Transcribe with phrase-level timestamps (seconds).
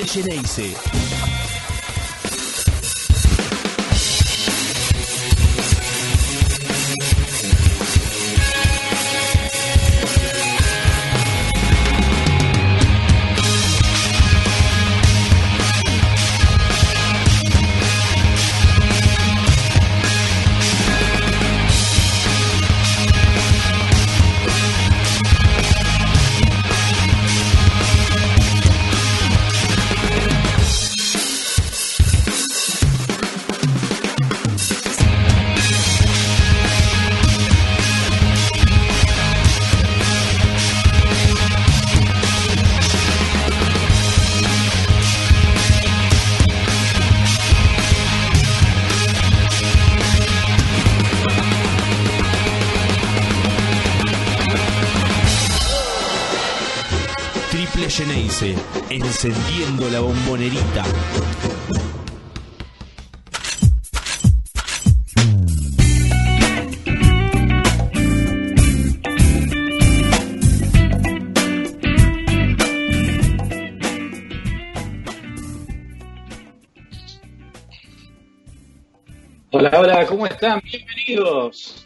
[0.00, 1.19] Triple Geneise.
[59.22, 60.82] Encendiendo la bombonerita.
[79.50, 80.62] Hola, hola, ¿cómo están?
[80.64, 81.84] Bienvenidos.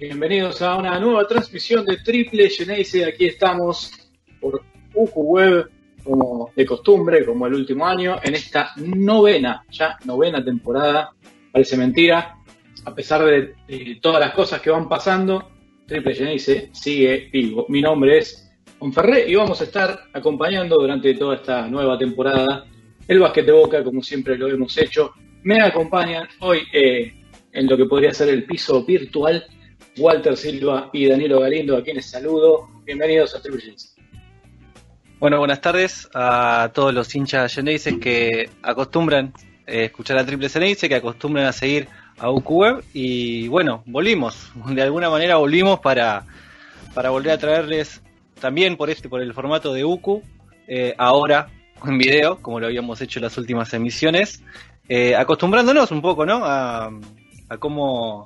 [0.00, 3.04] Bienvenidos a una nueva transmisión de Triple Geneise.
[3.04, 3.92] Aquí estamos
[4.40, 5.70] por UQ
[6.02, 11.12] como de costumbre, como el último año, en esta novena, ya novena temporada.
[11.50, 12.36] Parece mentira.
[12.84, 15.50] A pesar de, todas las cosas que van pasando,
[15.86, 17.66] Triple Geneise sigue vivo.
[17.68, 22.66] Mi nombre es Onferré y vamos a estar acompañando durante toda esta nueva temporada
[23.06, 25.12] el básquet Boca, como siempre lo hemos hecho.
[25.44, 27.12] Me acompañan hoy eh,
[27.52, 29.44] en lo que podría ser el piso virtual
[29.98, 32.68] Walter Silva y Danilo Galindo, a quienes saludo.
[32.84, 33.91] Bienvenidos a Triple Geneise.
[35.22, 39.32] Bueno, buenas tardes a todos los hinchas Genesis que acostumbran
[39.68, 41.86] eh, escuchar a Triple Genesis, que acostumbran a seguir
[42.18, 42.84] a UQ Web.
[42.92, 46.24] Y bueno, volvimos, de alguna manera volvimos para,
[46.92, 48.02] para volver a traerles
[48.40, 50.24] también por este, por el formato de UQ,
[50.66, 51.50] eh, ahora
[51.86, 54.42] en video, como lo habíamos hecho en las últimas emisiones,
[54.88, 56.44] eh, acostumbrándonos un poco, ¿no?
[56.44, 56.90] A,
[57.48, 58.24] a cómo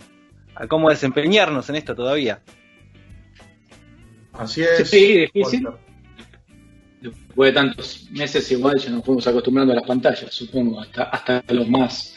[0.54, 2.40] a cómo desempeñarnos en esto todavía.
[4.32, 4.88] Así es.
[4.88, 5.68] Sí, difícil.
[7.10, 11.44] Después de tantos meses igual ya nos fuimos acostumbrando a las pantallas, supongo, hasta, hasta
[11.52, 12.14] los más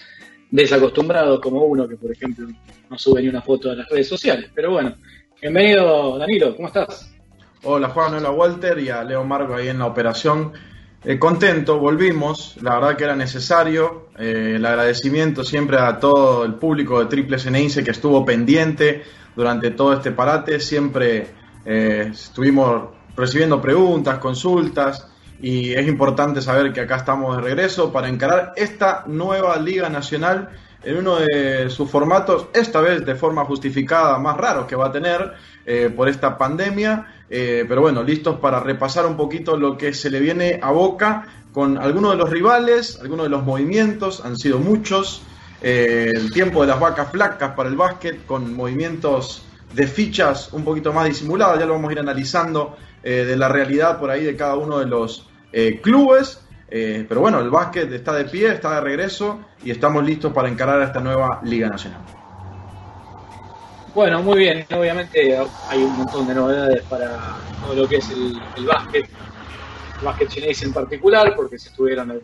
[0.52, 2.48] desacostumbrados como uno que por ejemplo
[2.90, 4.50] no sube ni una foto a las redes sociales.
[4.54, 4.96] Pero bueno,
[5.42, 7.14] bienvenido Danilo, ¿cómo estás?
[7.64, 10.54] Hola Juan, hola Walter y a Leo Marco ahí en la operación.
[11.04, 14.10] Eh, contento, volvimos, la verdad que era necesario.
[14.18, 19.04] Eh, el agradecimiento siempre a todo el público de Triple Ceneice que estuvo pendiente
[19.36, 20.60] durante todo este parate.
[20.60, 21.28] Siempre
[21.66, 25.06] eh, estuvimos recibiendo preguntas, consultas
[25.42, 30.50] y es importante saber que acá estamos de regreso para encarar esta nueva Liga Nacional
[30.84, 34.92] en uno de sus formatos, esta vez de forma justificada, más raro que va a
[34.92, 35.34] tener
[35.66, 40.10] eh, por esta pandemia, eh, pero bueno, listos para repasar un poquito lo que se
[40.10, 44.60] le viene a boca con algunos de los rivales, algunos de los movimientos, han sido
[44.60, 45.22] muchos,
[45.62, 49.44] eh, el tiempo de las vacas flacas para el básquet, con movimientos
[49.74, 53.48] de fichas un poquito más disimuladas, ya lo vamos a ir analizando eh, de la
[53.48, 56.46] realidad por ahí de cada uno de los eh, clubes.
[56.70, 60.50] Eh, pero bueno, el básquet está de pie, está de regreso y estamos listos para
[60.50, 62.02] encarar a esta nueva Liga Nacional.
[63.96, 64.66] Bueno, muy bien.
[64.72, 65.36] Obviamente
[65.68, 67.18] hay un montón de novedades para
[67.66, 72.22] todo lo que es el, básquet, el básquet chinés en particular, porque si estuvieran al,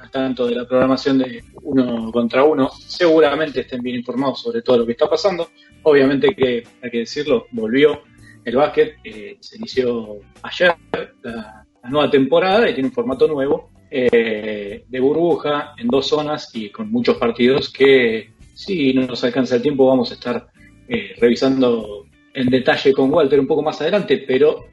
[0.00, 4.78] al tanto de la programación de uno contra uno, seguramente estén bien informados sobre todo
[4.78, 5.50] lo que está pasando.
[5.84, 8.02] Obviamente que, hay que decirlo, volvió
[8.44, 10.74] el básquet, eh, se inició ayer
[11.22, 16.70] la, nueva temporada y tiene un formato nuevo eh, de burbuja en dos zonas y
[16.70, 20.46] con muchos partidos que si no nos alcanza el tiempo vamos a estar
[20.88, 24.64] eh, revisando en detalle con Walter un poco más adelante, pero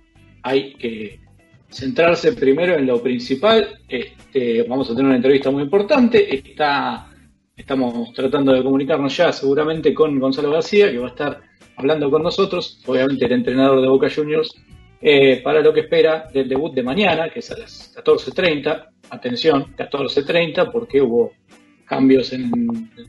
[0.41, 1.19] hay que
[1.69, 3.79] centrarse primero en lo principal.
[3.87, 6.35] Este, vamos a tener una entrevista muy importante.
[6.35, 7.11] Está,
[7.55, 11.41] estamos tratando de comunicarnos ya seguramente con Gonzalo García, que va a estar
[11.81, 14.53] hablando con nosotros, obviamente el entrenador de Boca Juniors,
[15.01, 18.87] eh, para lo que espera del debut de mañana, que es a las 14.30.
[19.09, 21.33] Atención, 14.30, porque hubo
[21.85, 22.51] cambios en,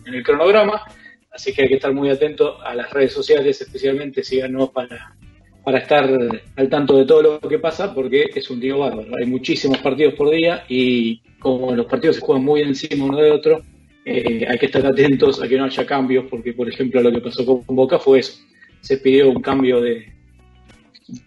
[0.06, 0.82] el cronograma,
[1.30, 5.14] así que hay que estar muy atento a las redes sociales, especialmente síganos para,
[5.62, 6.10] para estar
[6.56, 9.14] al tanto de todo lo que pasa, porque es un lío bárbaro.
[9.16, 13.30] Hay muchísimos partidos por día y como los partidos se juegan muy encima uno de
[13.30, 13.62] otro,
[14.04, 17.20] eh, hay que estar atentos a que no haya cambios, porque por ejemplo lo que
[17.20, 18.42] pasó con Boca fue eso.
[18.82, 20.12] Se pidió un cambio de,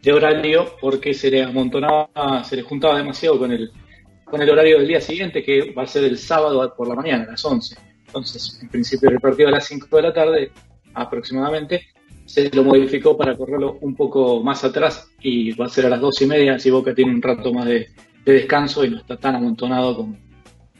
[0.04, 3.72] de horario porque se le amontonaba, se le juntaba demasiado con el
[4.26, 7.24] con el horario del día siguiente, que va a ser el sábado por la mañana,
[7.24, 7.78] a las 11.
[8.08, 10.52] Entonces, en principio el partido a las 5 de la tarde
[10.94, 11.88] aproximadamente,
[12.26, 16.02] se lo modificó para correrlo un poco más atrás y va a ser a las
[16.02, 17.88] 2 y media, así Boca tiene un rato más de,
[18.26, 20.18] descanso y no está tan amontonado como,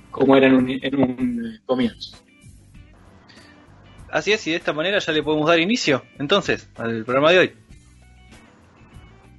[0.10, 2.18] como era en un, en un eh, comienzo.
[4.16, 7.40] Así es, y de esta manera ya le podemos dar inicio, entonces, al programa de
[7.40, 7.54] hoy.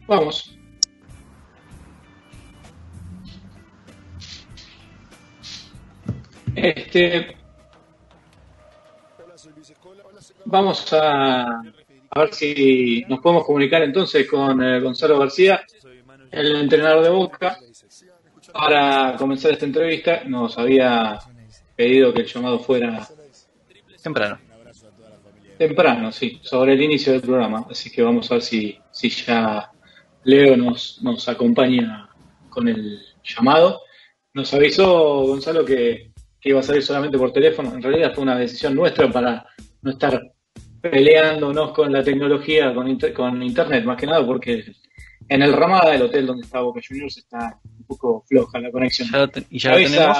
[0.07, 0.55] Vamos.
[6.55, 7.39] Este,
[10.45, 11.63] vamos a,
[12.15, 15.65] ver si nos podemos comunicar entonces con eh, Gonzalo García,
[16.31, 17.59] el entrenador de Boca,
[18.53, 20.23] para comenzar esta entrevista.
[20.27, 21.19] Nos había
[21.75, 23.09] pedido que el llamado fuera
[24.03, 24.46] temprano.
[25.59, 27.67] Temprano, sí, sobre el inicio del programa.
[27.71, 29.71] Así que vamos a ver si, si ya
[30.25, 32.09] Leo nos, nos acompaña
[32.49, 33.83] con el llamado.
[34.35, 36.11] Nos avisó Gonzalo que
[36.43, 37.75] iba a salir solamente por teléfono.
[37.75, 39.47] En realidad fue una decisión nuestra para
[39.83, 40.21] no estar
[40.81, 44.65] peleándonos con la tecnología, con, con internet, más que nada porque
[45.29, 49.09] en el Ramada del hotel donde está Boca Juniors está un poco floja la conexión.
[49.51, 50.19] ¿Y ya lo tenemos?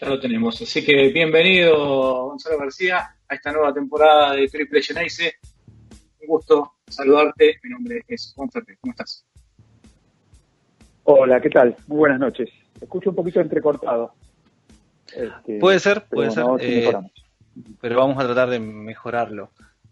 [0.00, 0.62] Ya lo tenemos.
[0.62, 5.34] Así que bienvenido, Gonzalo García, a esta nueva temporada de Triple Geneise.
[6.20, 7.60] Un gusto saludarte.
[7.62, 8.76] Mi nombre es Juan Ferrer.
[8.80, 9.24] ¿Cómo estás?
[11.04, 11.76] Hola, ¿qué tal?
[11.86, 12.50] Muy buenas noches.
[12.80, 14.12] Escucho un poquito entrecortado.
[15.14, 16.44] Este, puede ser, puede ser.
[16.58, 16.92] Eh,
[17.80, 19.50] pero vamos a tratar de mejorarlo.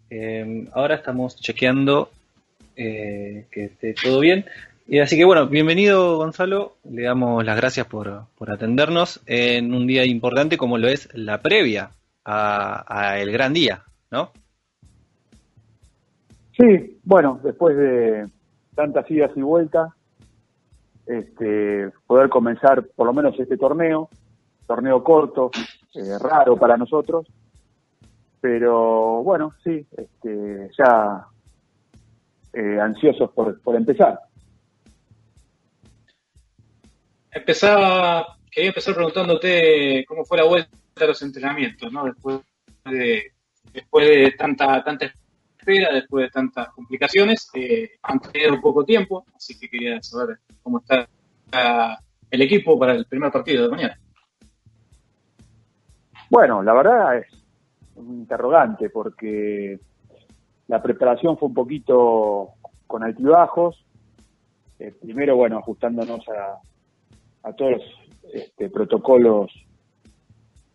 [0.09, 2.11] Eh, ahora estamos chequeando
[2.75, 4.45] eh, que esté todo bien.
[4.85, 10.03] Y así que bueno, bienvenido Gonzalo, le damos las gracias por, atendernos en un día
[10.03, 11.91] importante como lo es la previa
[12.25, 14.31] a, el gran día, ¿no?
[16.57, 18.29] Sí, bueno, después de
[18.75, 19.91] tantas idas y vueltas,
[21.05, 24.09] este, poder comenzar por lo menos este torneo,
[24.67, 25.49] torneo corto,
[25.95, 27.25] eh, raro para nosotros,
[28.41, 31.25] pero bueno, sí, este, ya
[32.53, 34.19] eh, ansiosos por, por empezar.
[37.31, 42.05] Empezaba, quería empezar preguntándote cómo fue la vuelta a los entrenamientos, ¿no?
[42.05, 42.41] Después
[42.85, 43.31] de,
[43.73, 45.11] después de tanta, tanta
[45.57, 50.79] espera, después de tantas complicaciones, eh, han tenido poco tiempo, así que quería saber cómo
[50.79, 51.07] está
[52.29, 53.99] el equipo para el primer partido de mañana.
[56.29, 57.27] Bueno, la verdad es
[57.95, 59.79] un interrogante porque
[60.67, 62.51] la preparación fue un poquito
[62.85, 63.83] con altibajos.
[64.77, 66.59] Eh, primero, bueno, ajustándonos a,
[67.49, 67.81] a todos los
[68.31, 69.51] este, protocolos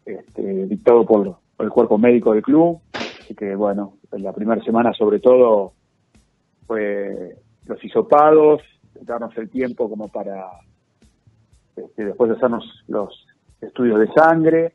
[0.05, 2.81] este, dictados por, el cuerpo médico del club.
[2.93, 5.73] Así que, bueno, en la primera semana sobre todo
[6.67, 7.37] fue
[7.67, 8.63] los hisopados,
[9.01, 10.47] darnos el tiempo como para,
[11.77, 13.27] este, después de hacernos los
[13.61, 14.75] estudios de sangre,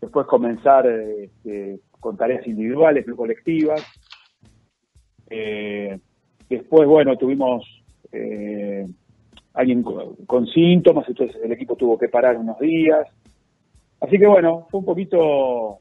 [0.00, 3.82] después comenzar este, con tareas individuales, colectivas.
[5.28, 5.98] Eh,
[6.48, 7.64] después, bueno, tuvimos
[8.12, 8.86] eh,
[9.54, 13.08] alguien con, síntomas, entonces el equipo tuvo que parar unos días.
[14.00, 15.78] Así que bueno, fue un poquito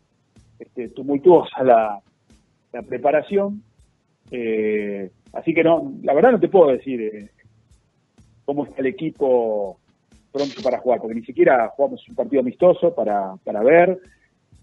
[0.60, 2.02] este, tumultuosa la,
[2.88, 3.64] preparación.
[4.32, 7.32] Eh, así que no, la verdad no te puedo decir
[8.44, 9.80] cómo está el equipo
[10.32, 13.98] pronto para jugar, porque ni siquiera jugamos un partido amistoso para, para ver.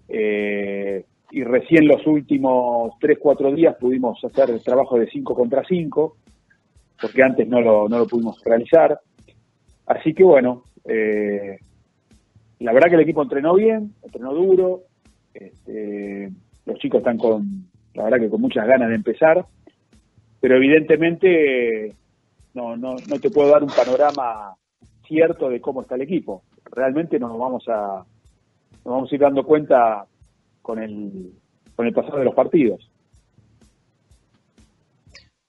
[0.08, 5.64] Eh, y recién los últimos 3, 4 días pudimos hacer el trabajo de 5 contra
[5.66, 6.16] 5,
[7.00, 9.00] porque antes no lo, no lo pudimos realizar.
[9.86, 11.58] Así que bueno, eh,
[12.62, 14.82] la verdad que el equipo entrenó bien, entrenó duro,
[15.34, 16.30] este,
[16.66, 19.44] los chicos están con, la verdad que con muchas ganas de empezar,
[20.40, 21.94] pero evidentemente
[22.54, 24.54] no, no, no te puedo dar un panorama
[25.06, 26.42] cierto de cómo está el equipo.
[26.70, 28.04] Realmente nos vamos a,
[28.84, 30.06] nos vamos a ir dando cuenta
[30.60, 31.32] con el,
[31.74, 32.88] con el pasar de los partidos.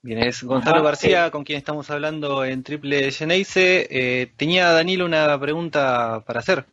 [0.01, 3.87] Bien, es Gonzalo García con quien estamos hablando en Triple Geneise.
[3.89, 6.65] Eh, tenía Danilo una pregunta para hacer.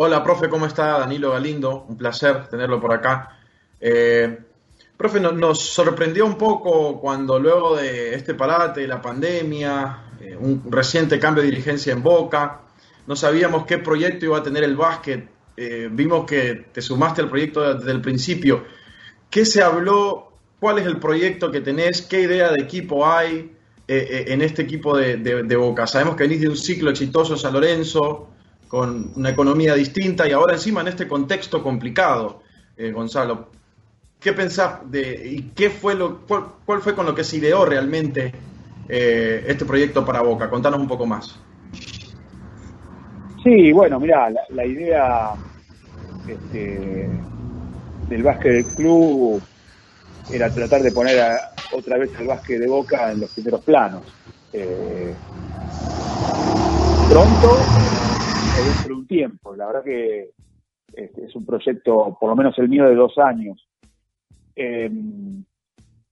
[0.00, 1.00] Hola, profe, ¿cómo está?
[1.00, 3.36] Danilo Galindo, un placer tenerlo por acá.
[3.80, 4.38] Eh,
[4.96, 11.18] profe, nos sorprendió un poco cuando luego de este parate, la pandemia, eh, un reciente
[11.18, 12.60] cambio de dirigencia en Boca,
[13.08, 15.28] no sabíamos qué proyecto iba a tener el básquet.
[15.56, 18.66] Eh, vimos que te sumaste al proyecto desde el principio.
[19.28, 20.30] ¿Qué se habló?
[20.60, 22.02] ¿Cuál es el proyecto que tenés?
[22.02, 23.50] ¿Qué idea de equipo hay
[23.88, 25.88] eh, en este equipo de, Boca?
[25.88, 28.28] Sabemos que venís de un ciclo exitoso San Lorenzo,
[28.68, 32.42] con una economía distinta y ahora encima en este contexto complicado,
[32.92, 33.48] Gonzalo.
[34.20, 38.32] ¿Qué pensás de y qué fue lo cuál, fue con lo que se ideó realmente
[38.88, 40.50] eh, este proyecto para Boca.
[40.50, 41.38] Contanos un poco más.
[43.44, 45.34] Sí, bueno, mira, la, idea
[46.26, 47.08] este,
[48.08, 49.40] del básquet del club
[50.32, 51.38] era tratar de poner
[51.72, 54.02] otra vez el básquet de Boca en los primeros planos.
[54.52, 55.14] Eh,
[57.08, 57.60] pronto
[58.58, 59.54] o dentro de un tiempo.
[59.54, 60.30] La verdad que
[60.92, 63.68] este, es un proyecto, por lo menos el mío, de dos años.
[64.56, 64.90] Eh,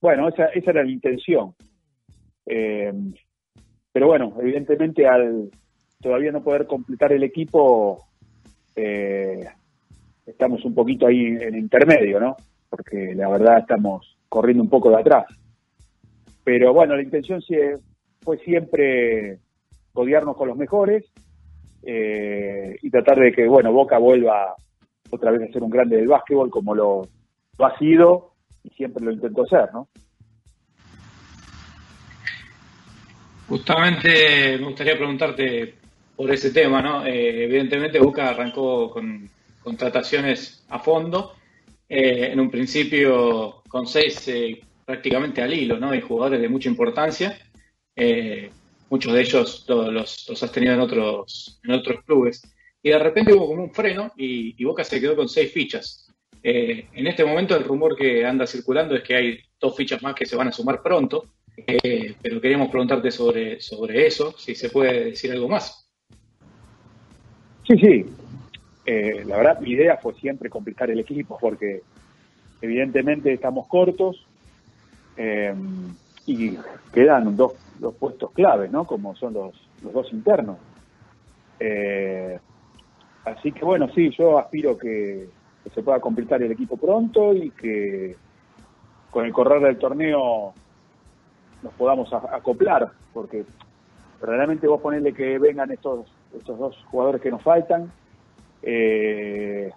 [0.00, 1.54] bueno, esa, esa, era la intención.
[2.46, 2.92] Eh,
[3.92, 5.50] pero bueno, evidentemente al
[6.00, 8.06] todavía no poder completar el equipo,
[8.76, 9.44] eh,
[10.24, 12.36] estamos un poquito ahí en intermedio, ¿no?
[12.68, 15.26] Porque la verdad estamos corriendo un poco de atrás.
[16.44, 17.42] Pero bueno, la intención
[18.20, 19.40] fue siempre
[19.92, 21.10] codiarnos con los mejores
[21.88, 24.56] eh, y tratar de que, bueno, Boca vuelva
[25.08, 27.02] otra vez a ser un grande del básquetbol como lo,
[27.60, 28.32] ha sido
[28.64, 29.88] y siempre lo intentó ser, ¿no?
[33.46, 35.74] Justamente me gustaría preguntarte
[36.16, 37.06] por ese tema, ¿no?
[37.06, 39.30] Eh, evidentemente Boca arrancó con
[39.62, 41.34] contrataciones a fondo,
[41.88, 44.28] eh, en un principio con seis
[44.84, 45.94] prácticamente al hilo, ¿no?
[45.94, 47.38] Y jugadores de mucha importancia.
[48.88, 52.42] Muchos de ellos los, los, has tenido en otros, en otros clubes.
[52.82, 56.12] Y de repente hubo como un freno y, Boca se quedó con seis fichas.
[56.42, 60.14] Eh, en este momento el rumor que anda circulando es que hay dos fichas más
[60.14, 61.24] que se van a sumar pronto,
[61.56, 65.90] eh, pero queríamos preguntarte sobre, sobre eso, si se puede decir algo más.
[67.66, 68.06] Sí, sí.
[68.84, 71.82] Eh, la verdad, mi idea fue siempre complicar el equipo porque
[72.60, 74.24] evidentemente estamos cortos
[76.26, 76.56] y
[76.92, 78.84] quedan dos los puestos claves, ¿no?
[78.84, 80.58] Como son los, los dos internos.
[81.58, 82.38] Eh,
[83.24, 85.28] así que bueno, sí, yo aspiro que,
[85.74, 88.14] se pueda completar el equipo pronto y que
[89.10, 90.54] con el correr del torneo
[91.60, 93.44] nos podamos acoplar, porque
[94.20, 96.06] realmente vos ponerle que vengan estos,
[96.38, 97.90] estos dos jugadores que nos faltan,
[98.62, 99.72] eh,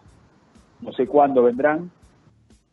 [0.81, 1.89] no sé cuándo vendrán,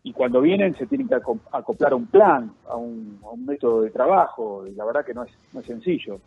[0.06, 4.64] y cuando vienen se tienen que acoplar a un plan, a un, método de trabajo,
[4.64, 6.20] y la verdad que no es, no es sencillo.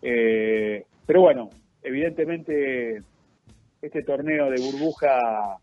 [0.00, 1.50] Eh, pero bueno,
[1.82, 3.02] evidentemente
[3.80, 5.58] este torneo de burbuja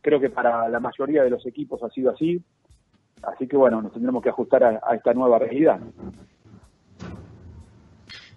[0.00, 2.40] creo que para la mayoría de los equipos ha sido así,
[3.24, 5.80] así que bueno, nos tendremos que ajustar a, esta nueva realidad.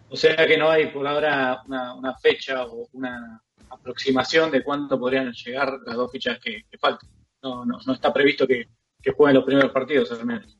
[0.09, 5.31] O sea que no hay por ahora una, fecha o una aproximación de cuándo podrían
[5.33, 7.07] llegar las dos fichas que faltan
[7.43, 8.67] no, no, no está previsto que,
[9.15, 10.57] jueguen los primeros partidos al menos.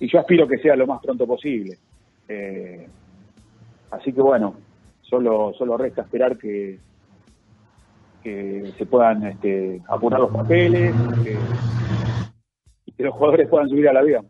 [0.00, 1.78] Y yo aspiro que sea lo más pronto posible.
[2.28, 2.88] Eh,
[3.90, 4.56] así que bueno,
[5.02, 6.78] solo, solo resta esperar que,
[8.22, 10.94] que se puedan este, apurar los papeles
[12.86, 14.22] y que los jugadores puedan subir a la vida.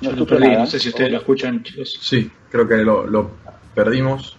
[0.00, 1.98] No, no sé si ustedes lo escuchan, chicos.
[2.00, 3.30] Sí, creo que lo,
[3.74, 4.36] perdimos.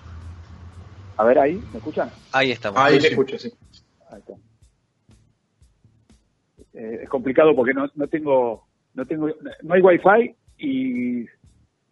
[1.18, 2.10] A ver, ahí, ¿me escuchan?
[2.32, 2.80] Ahí estamos.
[2.80, 3.52] Ahí se escucha, sí.
[4.10, 4.34] Ahí está.
[6.74, 9.30] Eh, es complicado porque no, no tengo, no tengo,
[9.62, 11.26] no hay wifi y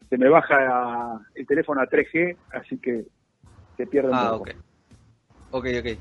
[0.10, 3.06] se me baja el teléfono a 3G, así que
[3.78, 4.44] se pierde un ah, poco.
[4.44, 4.52] Ok,
[5.52, 6.00] ok, ok.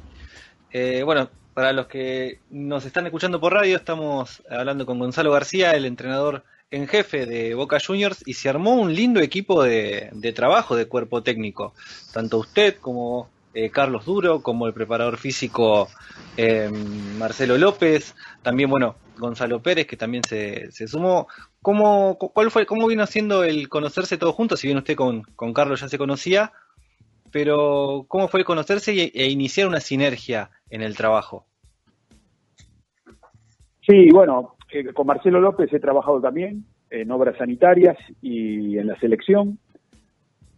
[0.71, 5.73] Eh, bueno, para los que nos están escuchando por radio, estamos hablando con Gonzalo García,
[5.73, 10.77] el entrenador en jefe de Boca Juniors y se armó un lindo equipo de, trabajo
[10.77, 11.75] de cuerpo técnico.
[12.13, 15.89] Tanto usted como eh, Carlos Duro, como el preparador físico
[16.37, 21.27] em, Marcelo López, también, bueno, Gonzalo Pérez, que también se, se sumó.
[21.63, 24.61] ¿Cómo, cuál fue, ¿Cómo vino siendo el conocerse todos juntos?
[24.61, 26.53] Si bien usted con, con Carlos ya se conocía,
[27.31, 31.47] pero ¿cómo fue el conocerse e iniciar una sinergia en el trabajo?
[33.87, 38.99] Sí, bueno, eh, con Marcelo López he trabajado también en obras sanitarias y en la
[38.99, 39.59] selección.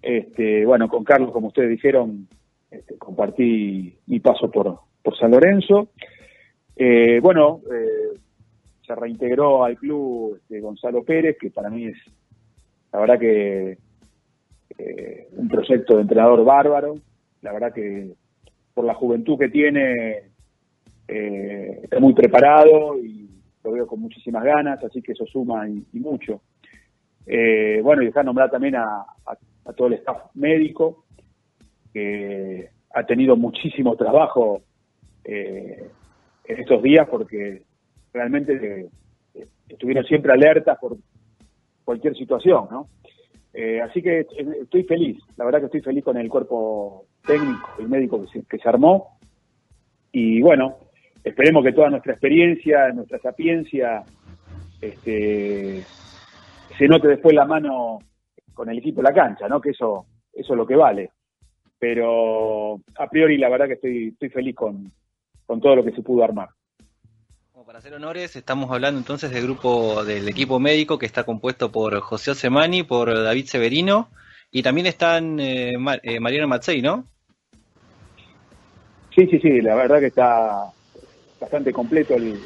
[0.03, 2.27] Este, bueno, con Carlos, como ustedes dijeron,
[2.71, 5.91] este, compartí mi paso por, por San Lorenzo.
[6.75, 8.19] Eh, bueno, eh,
[8.85, 11.99] se reintegró al club este, Gonzalo Pérez, que para mí es,
[12.93, 13.79] la verdad que
[15.33, 16.95] un proyecto de entrenador bárbaro.
[17.43, 18.13] La verdad que
[18.73, 20.31] por la juventud que tiene,
[21.07, 23.20] está muy preparado y
[23.65, 26.41] lo veo con muchísimas ganas, así que eso suma y, mucho.
[27.27, 29.05] Eh, bueno, y dejar nombrar también a,
[29.77, 31.05] todo el staff médico,
[31.93, 34.63] que ha tenido muchísimo trabajo
[35.25, 35.91] eh,
[36.45, 37.63] en estos días porque
[38.13, 38.89] realmente
[39.35, 40.97] eh, estuvieron siempre alertas por
[41.85, 42.89] cualquier situación, ¿no?
[43.85, 44.27] así que
[44.63, 48.47] estoy feliz, la verdad que estoy feliz con el cuerpo técnico y médico que se,
[48.47, 49.19] que se armó.
[50.13, 50.77] Y bueno,
[51.25, 54.03] esperemos que toda nuestra experiencia, nuestra sapiencia,
[54.81, 55.83] este,
[56.77, 57.99] se note después la mano
[58.55, 59.61] con el equipo en la cancha, ¿no?
[59.61, 61.11] Que eso, eso es lo que vale.
[61.79, 64.93] Pero a priori la verdad que estoy, estoy feliz con,
[65.47, 66.49] con todo lo que se pudo armar.
[67.67, 71.99] para hacer honores, estamos hablando entonces del grupo del equipo médico que está compuesto por
[72.01, 74.09] José Osemani, por David Severino
[74.51, 75.73] y también están eh,
[76.03, 77.05] eh Mariano Mazzei, ¿no?
[79.15, 80.73] Sí, sí, sí, la verdad que está
[81.41, 82.15] bastante completo.
[82.15, 82.39] El,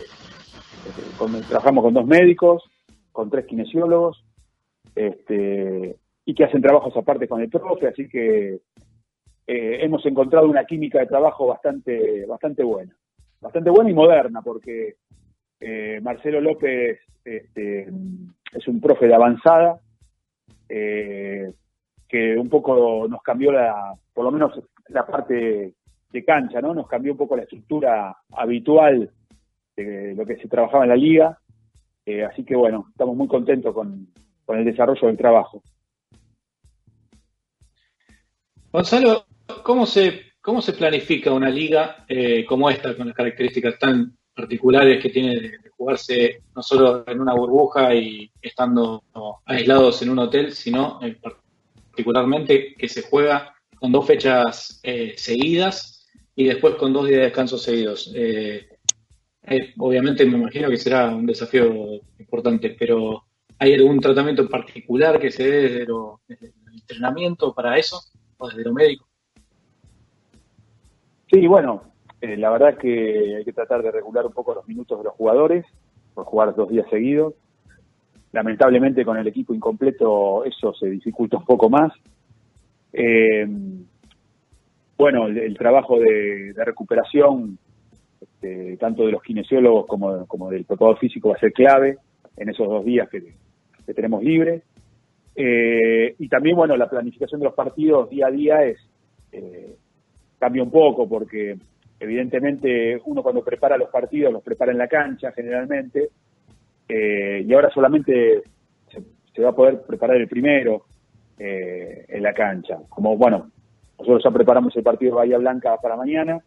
[1.48, 2.62] trabajamos con dos médicos,
[3.12, 4.24] con tres kinesiólogos,
[4.94, 8.60] este, y que hacen trabajos aparte con el profe, así que
[9.46, 12.96] eh, hemos encontrado una química de trabajo bastante, bastante buena.
[13.40, 14.96] Bastante buena y moderna, porque
[15.60, 17.88] eh, Marcelo López este,
[18.52, 19.80] es un profe de avanzada,
[20.68, 21.52] eh,
[22.08, 24.58] que un poco nos cambió la, por lo menos
[24.88, 25.74] la parte
[26.14, 26.72] de cancha, ¿no?
[26.72, 29.10] Nos cambió un poco la estructura habitual
[29.76, 31.38] de lo que se trabajaba en la liga.
[32.06, 34.08] Eh, así que bueno, estamos muy contentos con,
[34.48, 35.62] el desarrollo del trabajo.
[38.70, 39.26] Gonzalo,
[39.64, 45.02] ¿cómo se, cómo se planifica una liga eh, como esta, con las características tan particulares
[45.02, 49.02] que tiene de, jugarse no solo en una burbuja y estando
[49.44, 54.80] aislados en un hotel, sino eh, particularmente que se juega con dos fechas
[55.16, 55.93] seguidas
[56.36, 58.12] y después con dos días de descanso seguidos.
[58.14, 58.68] Eh,
[59.42, 63.24] eh, obviamente me imagino que será un desafío importante, pero
[63.58, 68.00] ¿hay algún tratamiento particular que se dé desde, el entrenamiento para eso
[68.38, 69.06] o desde lo médico?
[71.30, 71.82] Sí, bueno,
[72.20, 75.14] eh, la verdad que hay que tratar de regular un poco los minutos de los
[75.14, 75.64] jugadores,
[76.14, 77.34] por jugar dos días seguidos.
[78.32, 81.92] Lamentablemente con el equipo incompleto eso se dificulta un poco más.
[84.96, 87.58] Bueno, el, trabajo de, recuperación,
[88.20, 91.98] este, tanto de los kinesiólogos como, del preparador físico, va a ser clave
[92.36, 93.34] en esos dos días que,
[93.94, 94.62] tenemos libres.
[95.36, 98.78] Eh, y también, bueno, la planificación de los partidos día a día es
[99.32, 99.74] eh,
[100.38, 101.58] cambia un poco porque
[102.00, 106.10] evidentemente uno cuando prepara los partidos los prepara en la cancha generalmente
[106.88, 108.42] eh, y ahora solamente
[109.34, 110.86] se, va a poder preparar el primero
[111.36, 112.78] en la cancha.
[112.88, 113.50] Como, bueno,
[113.98, 116.40] nosotros ya preparamos el partido de Bahía Blanca para mañana,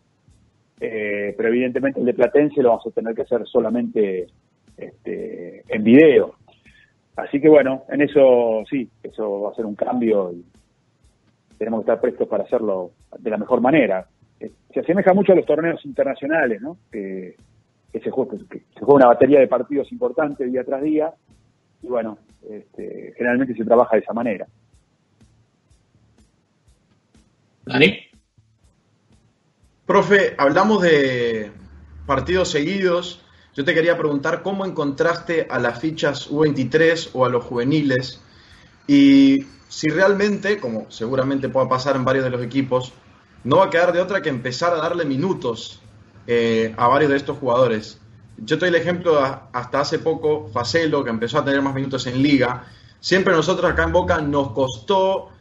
[0.80, 4.28] eh, pero evidentemente el de Platense lo vamos a tener que hacer solamente
[4.78, 6.36] este, en video.
[7.16, 10.46] Así que bueno, en eso sí, eso va a ser un cambio y
[11.58, 14.06] tenemos que estar prestos para hacerlo de la mejor manera.
[14.40, 16.78] Eh, se asemeja mucho a los torneos internacionales, ¿no?
[16.92, 17.36] Que,
[17.92, 21.12] se, juega, que se juega una batería de partidos importantes día tras día
[21.82, 24.46] y bueno, este, generalmente se trabaja de esa manera.
[27.68, 28.00] Dani.
[29.86, 31.52] Profe, hablamos de
[32.06, 33.22] partidos seguidos.
[33.56, 38.22] Yo te quería preguntar cómo encontraste a las fichas U23 o a los juveniles
[38.88, 42.94] y si realmente, como seguramente pueda pasar en varios de los equipos,
[43.44, 45.82] no va a quedar de otra que empezar a darle minutos
[46.26, 48.00] eh, a varios de estos jugadores.
[48.38, 49.20] Yo te doy el ejemplo
[49.52, 52.66] hasta hace poco, Facelo, que empezó a tener más minutos en liga.
[53.00, 55.32] Siempre nosotros acá en Boca nos costó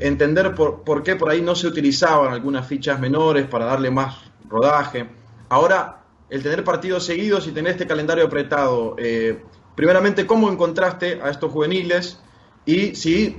[0.00, 4.30] entender por, por, qué por ahí no se utilizaban algunas fichas menores para darle más
[4.48, 5.06] rodaje.
[5.48, 9.42] Ahora, el tener partidos seguidos y tener este calendario apretado, eh,
[9.74, 12.22] primeramente, ¿cómo encontraste a estos juveniles?
[12.64, 13.36] Y si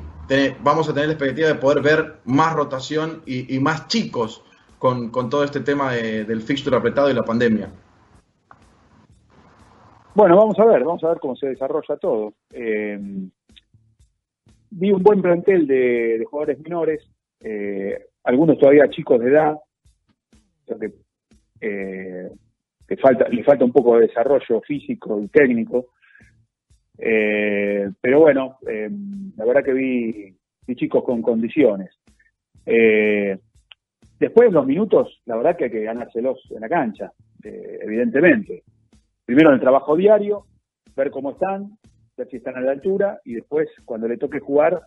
[0.62, 4.43] vamos a tener la expectativa de poder ver más rotación y, más chicos
[4.80, 7.69] con, todo este tema del fixture apretado y la pandemia.
[10.13, 12.34] Bueno, vamos a ver, vamos a ver cómo se desarrolla todo.
[12.51, 12.99] Eh,
[14.71, 17.07] vi un buen plantel de, jugadores menores,
[17.41, 19.57] eh, algunos todavía chicos de edad,
[20.65, 20.91] que,
[21.60, 22.29] eh,
[23.01, 25.88] falta, le falta un poco de desarrollo físico y técnico.
[26.97, 30.36] Eh, pero bueno, la verdad que vi,
[30.75, 31.89] chicos con condiciones.
[32.65, 37.12] después los minutos, la verdad que hay que ganárselos en la cancha,
[37.43, 38.63] evidentemente.
[39.25, 40.45] Primero en el trabajo diario,
[40.95, 41.77] ver cómo están,
[42.17, 44.82] ver si están a la altura y después, cuando le toque jugar,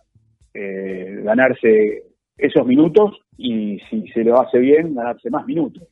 [0.53, 2.03] eh, ganarse
[2.37, 5.83] esos minutos y si se lo hace bien, ganarse más minutos.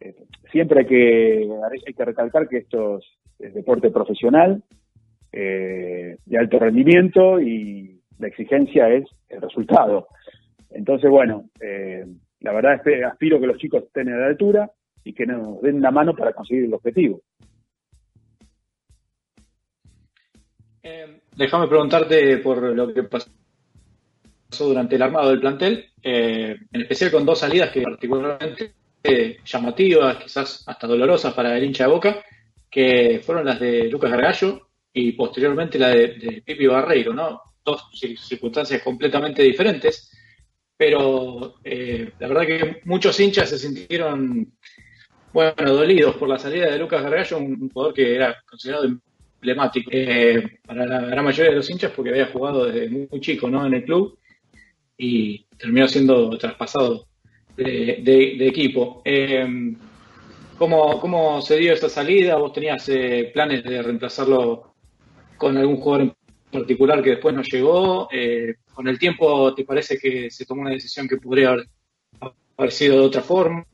[0.00, 0.14] Eh,
[0.50, 1.48] siempre hay que,
[1.86, 2.98] hay que recalcar que esto
[3.38, 4.62] es, deporte profesional,
[5.32, 10.08] eh, de alto rendimiento y la exigencia es el resultado.
[10.70, 11.44] Entonces, bueno,
[12.40, 14.70] la verdad es que aspiro que los chicos estén a la altura
[15.04, 17.20] y que nos den la mano para conseguir el objetivo.
[20.82, 23.28] Eh, déjame preguntarte por lo que pasó
[24.58, 28.74] durante el armado del plantel, eh, en especial con dos salidas que particularmente
[29.44, 32.24] llamativas, quizás hasta dolorosas para el hincha de Boca,
[32.70, 37.40] que fueron las de Lucas Gargallo y posteriormente la de, de Pipi Barreiro, ¿no?
[37.64, 40.10] Dos circunstancias completamente diferentes,
[40.76, 44.52] pero eh, la verdad que muchos hinchas se sintieron,
[45.32, 48.86] bueno, dolidos por la salida de Lucas Gargallo, un, jugador que era considerado
[49.42, 53.50] emblemático eh, para la gran mayoría de los hinchas porque había jugado desde muy, chico,
[53.50, 53.66] ¿no?
[53.66, 54.16] En el club
[54.96, 57.06] y terminó siendo traspasado
[57.56, 59.02] de, equipo.
[59.04, 59.74] Eh,
[60.56, 62.36] ¿cómo, ¿Cómo se dio esa salida?
[62.36, 64.74] ¿Vos tenías eh, planes de reemplazarlo
[65.36, 66.14] con algún jugador en
[66.60, 68.08] particular que después no llegó?
[68.12, 71.56] Eh, ¿Con el tiempo te parece que se tomó una decisión que podría
[72.20, 73.66] haber, sido de otra forma?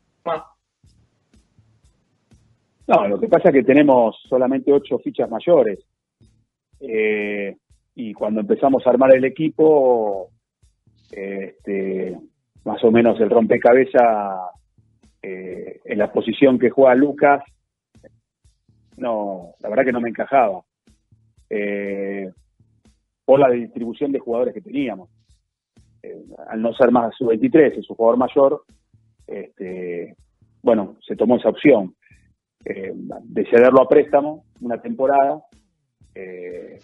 [2.88, 5.78] No, lo que pasa es que tenemos solamente ocho fichas mayores.
[7.94, 10.30] y cuando empezamos a armar el equipo,
[11.10, 12.16] este,
[12.64, 14.40] más o menos el rompecabezas
[15.22, 17.42] eh, en la posición que juega Lucas,
[18.96, 20.62] no, la verdad que no me encajaba.
[21.50, 22.30] Eh,
[23.24, 25.10] por la distribución de jugadores que teníamos.
[26.02, 28.62] Eh, al no ser más sub-23, es un jugador mayor,
[29.26, 30.16] este,
[30.62, 31.94] bueno, se tomó esa opción
[32.64, 35.42] de cederlo a préstamo una temporada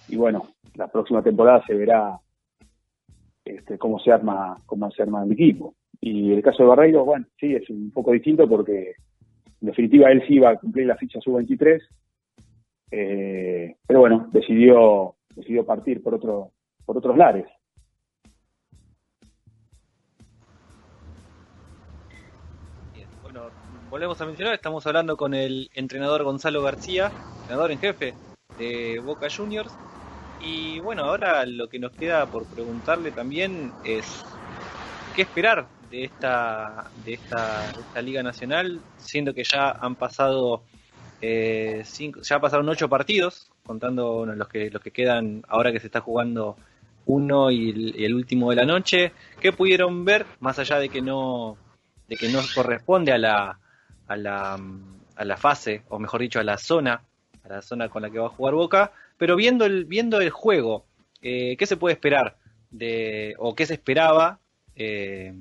[0.09, 2.19] y bueno, la próxima temporada se verá
[3.45, 5.75] este, cómo se arma cómo se arma el equipo.
[6.01, 8.95] Y el caso de Barreiro, bueno, sí, es un poco distinto porque
[9.61, 11.81] en definitiva él sí iba a cumplir la ficha sub-23,
[12.91, 16.51] eh, pero bueno, decidió decidió partir por otro
[16.85, 17.47] por otros lares.
[23.95, 28.13] Volvemos a mencionar, estamos hablando con el entrenador Gonzalo García, entrenador en jefe
[28.59, 29.73] de Boca Juniors,
[30.45, 34.05] y bueno, ahora lo que nos queda por preguntarle también es
[35.15, 40.65] qué esperar de esta, de esta, esta Liga Nacional, siendo que ya han pasado
[41.23, 45.87] eh, cinco, ya pasaron ocho partidos, contando los que los que quedan ahora que se
[45.87, 46.57] está jugando
[47.07, 49.13] uno y el, último de la noche.
[49.41, 51.57] ¿Qué pudieron ver más allá de que no
[52.09, 53.61] de que no corresponde a la
[54.07, 54.59] a la
[55.17, 57.01] a la fase o mejor dicho a la zona
[57.45, 58.93] a la zona con la que va a jugar Boca?
[59.17, 60.85] Pero viendo el, viendo el juego,
[61.23, 62.37] eh, ¿qué se puede esperar
[62.71, 64.39] de, o qué se esperaba
[64.75, 65.33] eh,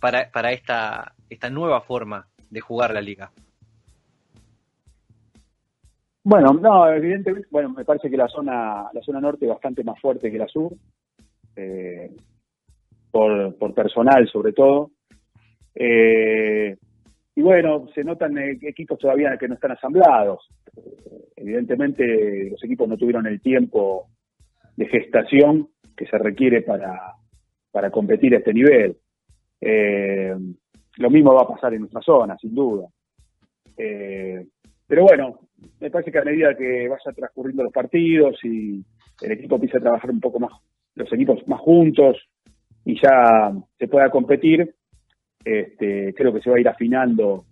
[0.00, 3.30] para, para esta, esta nueva forma de jugar la liga?
[6.22, 9.98] Bueno, no, evidentemente, bueno, me parece que la zona, la zona norte es bastante más
[10.00, 10.72] fuerte que la sur,
[11.56, 12.14] eh,
[13.10, 14.90] por, por personal sobre todo.
[17.38, 20.48] Y bueno, se notan equipos todavía que no están asamblados.
[21.36, 24.08] Evidentemente los equipos no tuvieron el tiempo
[24.74, 27.14] de gestación que se requiere para,
[27.70, 28.96] para competir a este nivel.
[29.60, 30.34] Eh,
[30.96, 32.88] lo mismo va a pasar en nuestra zona, sin duda.
[33.76, 34.44] Eh,
[34.84, 35.38] pero bueno,
[35.78, 38.84] me parece que a medida que vaya transcurriendo los partidos y
[39.22, 40.50] el equipo empiece a trabajar un poco más,
[40.96, 42.16] los equipos más juntos
[42.84, 44.74] y ya se pueda competir,
[45.48, 47.46] este, creo que se va a ir afinando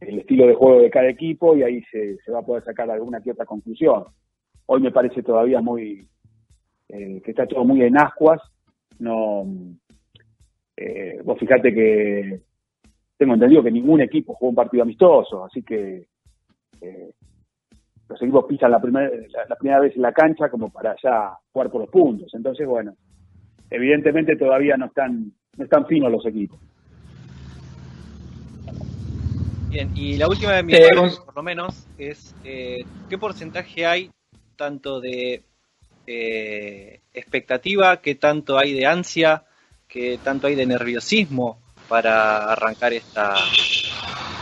[0.00, 3.20] el estilo de juego de cada equipo y ahí se, va a poder sacar alguna
[3.20, 4.04] que otra conclusión.
[4.66, 6.08] Hoy me parece todavía muy,
[6.88, 8.40] eh, que está todo muy en ascuas.
[8.98, 9.44] No,
[10.76, 12.40] eh, vos fijate que
[13.16, 16.06] tengo entendido que ningún equipo jugó un partido amistoso, así que
[16.80, 17.10] eh,
[18.08, 19.10] los equipos pisan la, primera
[19.48, 22.32] la, primera vez en la cancha como para ya jugar por los puntos.
[22.34, 22.94] Entonces, bueno,
[23.68, 26.58] evidentemente todavía no están, no están finos los equipos.
[29.68, 32.78] Bien, y la última de mis preguntas, por lo menos, es eh,
[33.10, 34.10] ¿qué porcentaje hay
[34.56, 35.42] tanto de
[36.06, 39.44] eh, expectativa, qué tanto hay de ansia,
[39.86, 43.34] qué tanto hay de nerviosismo para arrancar esta,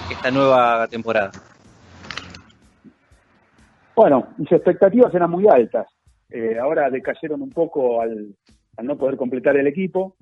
[0.09, 1.33] esta nueva temporada?
[3.97, 5.89] Bueno, mis expectativas eran muy altas.
[6.31, 8.33] Eh, ahora decayeron un poco al,
[8.77, 10.15] al, no poder completar el equipo.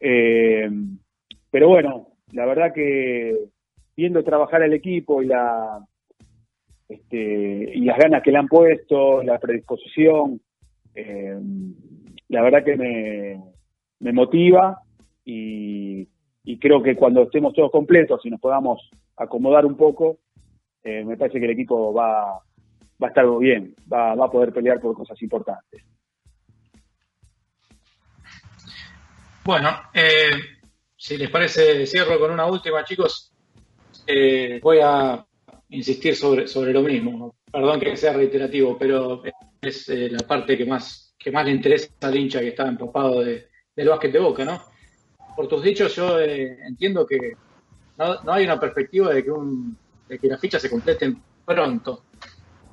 [0.00, 3.48] pero bueno, la verdad que
[3.98, 5.84] viendo trabajar el equipo y la
[6.88, 10.40] este, y las ganas que le han puesto, la predisposición,
[10.94, 11.36] eh,
[12.28, 13.42] la verdad que me,
[13.98, 14.80] me motiva
[15.24, 16.08] y,
[16.60, 20.18] creo que cuando estemos todos completos y nos podamos acomodar un poco,
[20.84, 22.34] eh, me parece que el equipo va,
[23.02, 25.82] va a estar bien, va, va a poder pelear por cosas importantes.
[29.44, 30.30] Bueno, eh,
[30.96, 33.27] si les parece, cierro con una última, chicos.
[34.10, 35.22] Eh, voy a
[35.68, 37.34] insistir sobre, sobre lo mismo.
[37.52, 39.22] Perdón que sea reiterativo, pero
[39.60, 43.20] es eh, la parte que más, que más le interesa al hincha que está empapado
[43.22, 44.62] de, del básquet de Boca, ¿no?
[45.36, 47.34] Por tus dichos, yo eh, entiendo que
[47.98, 49.76] no, no hay una perspectiva de que, un,
[50.08, 52.04] de que las fichas se completen pronto.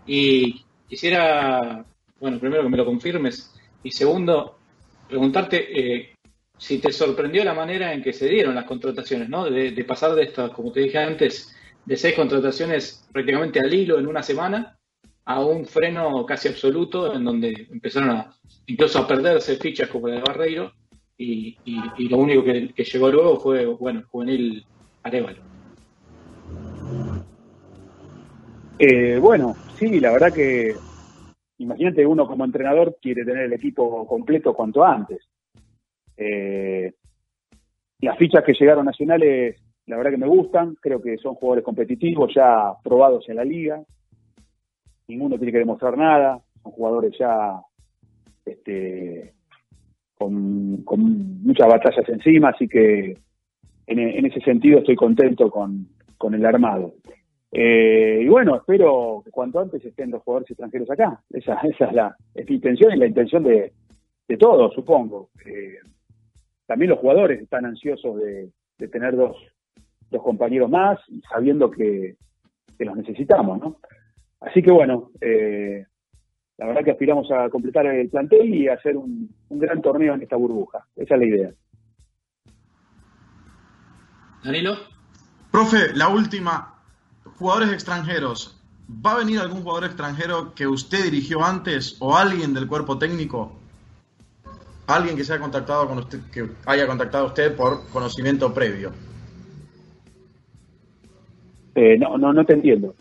[0.07, 1.85] Y quisiera,
[2.17, 4.57] bueno, primero que me lo confirmes, y segundo,
[5.09, 6.14] preguntarte
[6.57, 9.49] si te sorprendió la manera en que se dieron las contrataciones, ¿no?
[9.49, 13.99] De, de pasar de estas, como te dije antes, de seis contrataciones prácticamente al hilo
[13.99, 14.77] en una semana
[15.25, 18.35] a un freno casi absoluto en donde empezaron a
[18.67, 20.71] incluso a perderse fichas como la de Barreiro
[21.17, 21.57] y,
[22.09, 24.65] lo único que, llegó luego fue bueno juvenil
[25.01, 25.41] Arevalo.
[28.77, 30.75] Eh, bueno, sí, la verdad que
[31.57, 35.19] imagínate uno como entrenador quiere tener el equipo completo cuanto antes.
[36.17, 36.93] Eh,
[37.99, 42.33] las fichas que llegaron nacionales, la verdad que me gustan, creo que son jugadores competitivos,
[42.33, 43.81] ya probados en la liga.
[45.07, 47.61] Ninguno tiene que demostrar nada, son jugadores ya
[48.45, 49.33] este,
[50.17, 50.83] con,
[51.43, 53.17] muchas batallas encima, así que
[53.87, 56.95] en, en ese sentido estoy contento con, con el armado.
[57.57, 61.21] Eh, y bueno, espero que cuanto antes estén los jugadores extranjeros acá.
[61.29, 63.71] Esa, esa es, la, es mi intención y la intención de,
[64.27, 65.29] de todos, supongo.
[65.45, 65.77] Eh,
[66.67, 69.35] también los jugadores están ansiosos de, de tener dos,
[70.09, 72.15] dos compañeros más, y sabiendo que,
[72.77, 73.79] que los necesitamos, ¿no?
[74.39, 75.85] Así que bueno, eh,
[76.57, 80.21] la verdad que aspiramos a completar el plantel y hacer un, un gran torneo en
[80.21, 80.85] esta burbuja.
[80.95, 81.51] Esa es la idea.
[84.43, 84.75] Danilo,
[85.51, 86.83] Profe, la última.
[87.37, 88.61] Jugadores extranjeros.
[88.89, 93.59] ¿Va a venir algún jugador extranjero que usted dirigió antes o alguien del cuerpo técnico?
[94.87, 98.91] Alguien que se haya contactado con usted, que haya contactado a usted por conocimiento previo.
[101.75, 102.95] Eh, no, no, no te entiendo.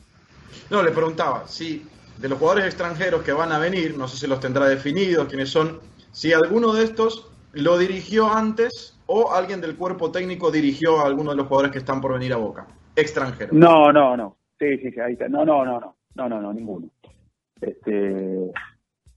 [0.70, 1.86] No, le preguntaba si
[2.18, 5.50] de los jugadores extranjeros que van a venir, no sé si los tendrá definidos, quiénes
[5.50, 11.06] son, si alguno de estos lo dirigió antes o alguien del cuerpo técnico dirigió a
[11.06, 12.66] alguno de los jugadores que están por venir a Boca.
[12.96, 13.52] Extranjero.
[13.52, 14.36] No, no, no.
[14.58, 15.28] Sí, sí, sí, ahí está.
[15.28, 15.96] No, no, no, no.
[16.14, 16.88] No, no, no, ninguno.
[17.60, 18.52] Este,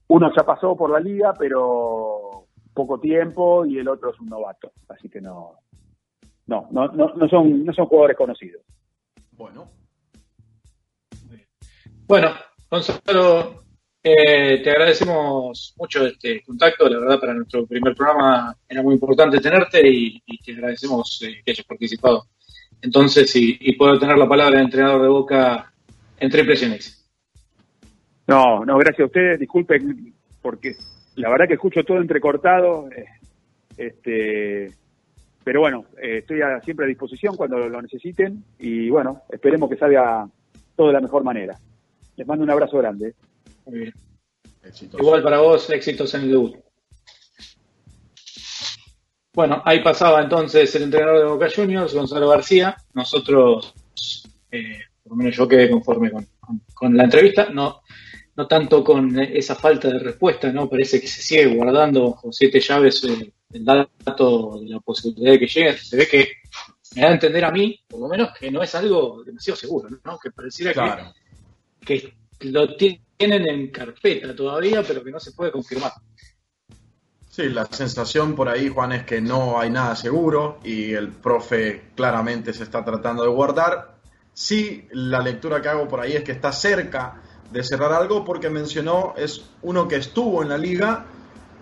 [0.08, 2.37] uno ya pasó por la liga, pero
[2.78, 4.72] poco tiempo y el otro es un novato.
[4.88, 5.56] Así que no.
[6.46, 8.62] No, no, no, no son, no son jugadores conocidos.
[9.32, 9.68] Bueno,
[12.08, 12.30] Bueno,
[12.70, 13.64] Gonzalo,
[14.02, 16.88] eh, te agradecemos mucho este contacto.
[16.88, 21.42] La verdad, para nuestro primer programa era muy importante tenerte y, y te agradecemos eh,
[21.44, 22.24] que hayas participado.
[22.80, 25.70] Entonces, y, y puedo tener la palabra del entrenador de Boca
[26.18, 26.54] en Triple.
[28.26, 29.40] No, no, gracias a ustedes.
[29.40, 30.76] Disculpen, porque
[31.18, 32.88] la verdad que escucho todo entrecortado.
[32.90, 33.04] eh,
[33.76, 34.72] este,
[35.44, 39.76] pero bueno, eh, estoy a- siempre a disposición cuando lo necesiten y bueno, esperemos que
[39.76, 40.28] salga
[40.76, 41.56] todo de la mejor manera.
[42.16, 43.14] Les mando un abrazo grande.
[43.66, 43.92] Muy bien.
[44.64, 45.02] exitoso.
[45.02, 46.56] Igual para vos, éxitos en el debut.
[49.32, 52.76] Bueno, ahí pasaba entonces el entrenador de Boca Juniors, Gonzalo García.
[52.94, 53.72] Nosotros,
[54.50, 57.80] eh, por lo menos yo quedé conforme con, con- con la entrevista, no,
[58.38, 60.70] no tanto con esa falta de respuesta, ¿no?
[60.70, 65.48] Parece que se sigue guardando bajo siete llaves el dato de la posibilidad de que
[65.48, 65.76] llegue.
[65.76, 66.28] Se ve que
[66.94, 69.88] me da a entender a mí, por lo menos, que no es algo demasiado seguro,
[70.04, 70.18] ¿no?
[70.20, 71.12] Que pareciera
[71.84, 75.90] que que lo tienen en carpeta todavía, pero que no se puede confirmar.
[77.28, 81.90] Sí, la sensación por ahí, Juan, es que no hay nada seguro y el profe
[81.96, 83.96] claramente se está tratando de guardar.
[84.32, 88.50] Sí, la lectura que hago por ahí es que está cerca de cerrar algo porque
[88.50, 91.06] mencionó es uno que estuvo en la liga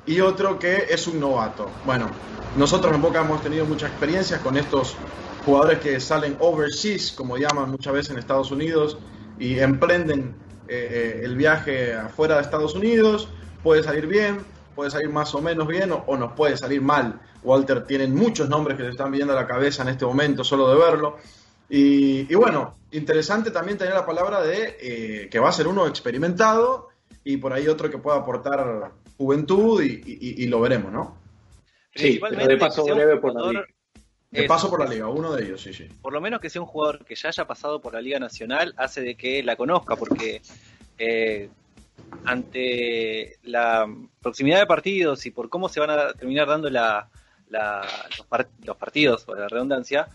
[0.05, 1.67] y otro que es un novato.
[1.85, 2.09] Bueno,
[2.57, 4.97] nosotros en Boca hemos tenido mucha experiencia con estos
[5.45, 8.99] jugadores que salen overseas, como llaman muchas veces en Estados Unidos,
[9.39, 10.35] y emprenden
[10.69, 13.29] eh, eh, el viaje afuera de Estados Unidos.
[13.63, 14.39] Puede salir bien,
[14.75, 17.21] puede salir más o menos bien, o, o nos puede salir mal.
[17.43, 20.69] Walter tienen muchos nombres que se están viendo a la cabeza en este momento, solo
[20.69, 21.17] de verlo.
[21.69, 25.87] Y, y bueno, interesante también tener la palabra de eh, que va a ser uno
[25.87, 26.89] experimentado
[27.25, 31.19] y por ahí otro que pueda aportar juventud y, y- y lo veremos, ¿no?
[31.95, 33.65] Sí, pero de paso breve por la liga.
[34.31, 35.89] De paso por la liga, uno de ellos, sí, sí.
[36.03, 38.75] por lo menos que sea un jugador que ya haya pasado por la Liga Nacional
[38.77, 40.43] hace de que la conozca, porque
[40.99, 41.49] eh,
[42.27, 43.87] ante la
[44.21, 47.09] proximidad de partidos y por cómo se van a terminar dando la,
[47.49, 47.87] la-
[48.19, 50.07] los, par- los partidos, por la redundancia,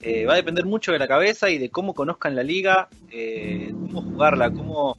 [0.00, 3.68] eh, va a depender mucho de la cabeza y de cómo conozcan la liga, eh,
[3.70, 4.96] cómo jugarla, cómo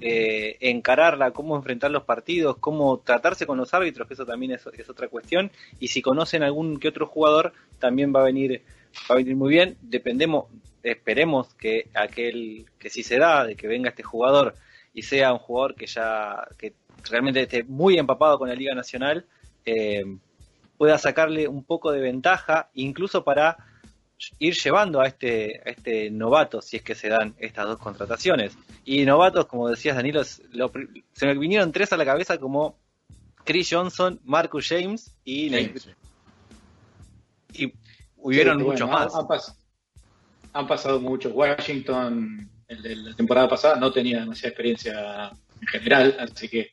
[0.00, 4.66] eh, encararla, cómo enfrentar los partidos, cómo tratarse con los árbitros, que eso también es,
[4.88, 8.62] otra cuestión, y si conocen algún que otro jugador, también va a venir,
[9.10, 9.76] va a venir muy bien.
[9.82, 10.46] Dependemos,
[10.82, 14.54] esperemos que aquel que sí se da, de que venga este jugador
[14.94, 16.72] y sea un jugador que ya, que
[17.08, 19.26] realmente esté muy empapado con la Liga Nacional,
[19.64, 20.04] eh,
[20.78, 23.58] pueda sacarle un poco de ventaja, incluso para
[24.38, 28.56] ir llevando a este, a este novato si es que se dan estas dos contrataciones.
[28.84, 32.76] Y novatos, como decías Danilo, se me vinieron tres a la cabeza como
[33.44, 35.94] Chris Johnson, Marcus James y Nate.
[37.52, 37.72] Y
[38.16, 39.12] hubieron muchos más.
[40.52, 41.32] Han, pasado muchos.
[41.32, 45.30] Washington, el de la temporada pasada, no tenía demasiada experiencia
[45.60, 46.72] en general, así que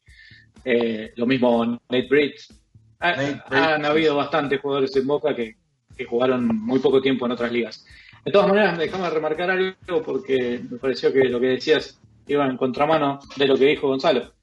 [0.65, 2.53] eh, lo mismo Nate Briggs.
[2.99, 5.55] han habido bastantes jugadores en Boca que,
[5.97, 7.85] que jugaron muy poco tiempo en otras ligas.
[8.23, 12.57] De todas maneras, déjame remarcar algo porque me pareció que lo que decías iba en
[12.57, 14.37] contramano de lo que dijo Gonzalo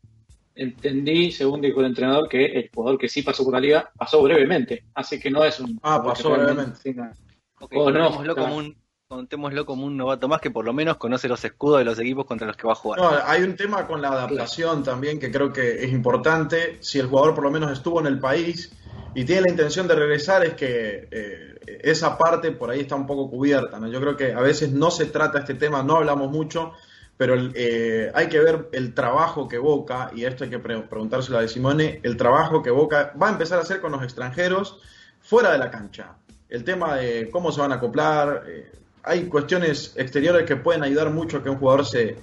[0.55, 4.23] entendí, según dijo el entrenador, que el jugador que sí pasó por la liga pasó
[4.23, 4.85] brevemente.
[4.95, 5.79] Así que no es un.
[5.83, 6.95] Ah, pasó brevemente.
[7.59, 8.77] contémoslo, como un,
[9.09, 12.27] contémoslo como un novato más que por lo menos conoce los escudos de los equipos
[12.27, 13.01] contra los que va a jugar.
[13.01, 16.79] No, hay un tema con la adaptación también que creo que es importante.
[16.81, 18.73] Si el jugador por lo menos estuvo en el país
[19.14, 23.07] y tiene la intención de regresar, es que eh, esa parte por ahí está un
[23.07, 23.79] poco cubierta.
[23.79, 23.88] ¿no?
[23.88, 26.72] Yo creo que a veces no se trata este tema, no hablamos mucho
[27.16, 31.42] pero eh, hay que ver el trabajo que Boca, y esto hay que preguntárselo a
[31.42, 34.81] De Simone, el trabajo que Boca va a empezar a hacer con los extranjeros
[35.20, 36.16] fuera de la cancha.
[36.48, 38.72] El tema de cómo se van a acoplar, eh,
[39.05, 42.16] hay cuestiones exteriores que pueden ayudar mucho a que un jugador se,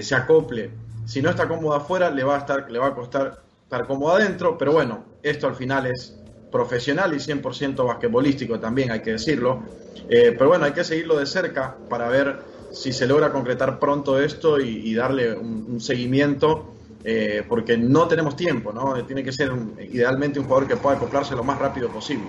[0.00, 0.70] se acople.
[1.04, 4.16] Si no está cómodo afuera, le va a, estar, le va a costar estar cómodo
[4.16, 6.19] adentro, pero bueno, esto al final es
[6.50, 9.62] profesional y 100% basquetbolístico también, hay que decirlo.
[10.08, 14.60] pero bueno, hay que seguirlo de cerca para ver si se logra concretar pronto esto
[14.60, 18.94] y, darle un, seguimiento, eh, porque no tenemos tiempo, ¿no?
[19.04, 19.50] Tiene que ser
[19.92, 22.26] idealmente un jugador que pueda acoplarse lo más rápido posible.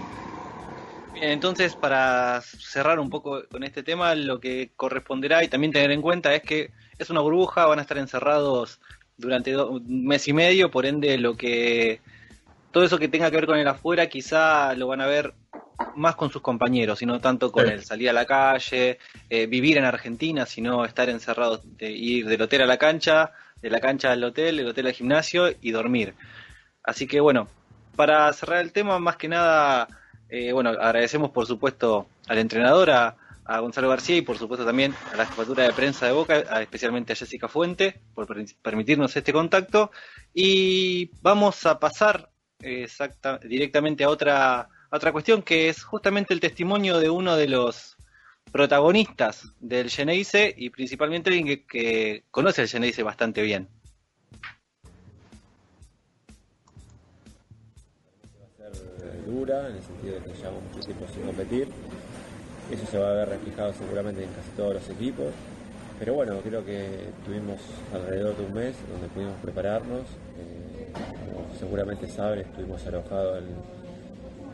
[1.13, 5.91] Bien, entonces para cerrar un poco con este tema, lo que corresponderá y también tener
[5.91, 8.79] en cuenta es que es una burbuja, van a estar encerrados
[9.17, 11.99] durante un mes y medio, por ende lo que
[12.71, 15.33] todo eso que tenga que ver con el afuera quizá lo van a ver
[15.95, 19.77] más con sus compañeros y no tanto con el salir a la calle, eh, vivir
[19.77, 23.31] en Argentina, sino estar encerrados, de ir del hotel a la cancha,
[23.61, 26.13] de la cancha al hotel, del hotel al gimnasio y dormir.
[26.83, 27.47] Así que bueno,
[27.95, 29.87] para cerrar el tema, más que nada,
[30.29, 33.17] eh, bueno, agradecemos por supuesto al entrenador, a,
[33.59, 37.17] Gonzalo García y por supuesto también a la jefatura de prensa de Boca, especialmente a
[37.17, 38.25] Jessica Fuente, por
[38.61, 39.91] permitirnos este contacto.
[40.33, 42.30] Y vamos a pasar
[42.63, 47.95] exacta, directamente a otra otra cuestión que es justamente el testimonio de uno de los
[48.51, 53.69] protagonistas del Geneise y principalmente alguien que, conoce el Geneise bastante bien.
[58.37, 61.67] Va a ser dura en el sentido de que llevamos mucho tiempo sin competir.
[62.69, 65.27] Eso se va a ver reflejado seguramente en casi todos los equipos.
[65.99, 67.61] Pero bueno, creo que tuvimos
[67.93, 70.01] alrededor de un mes donde pudimos prepararnos.
[70.37, 70.80] Eh,
[71.59, 73.43] seguramente saben, estuvimos alojados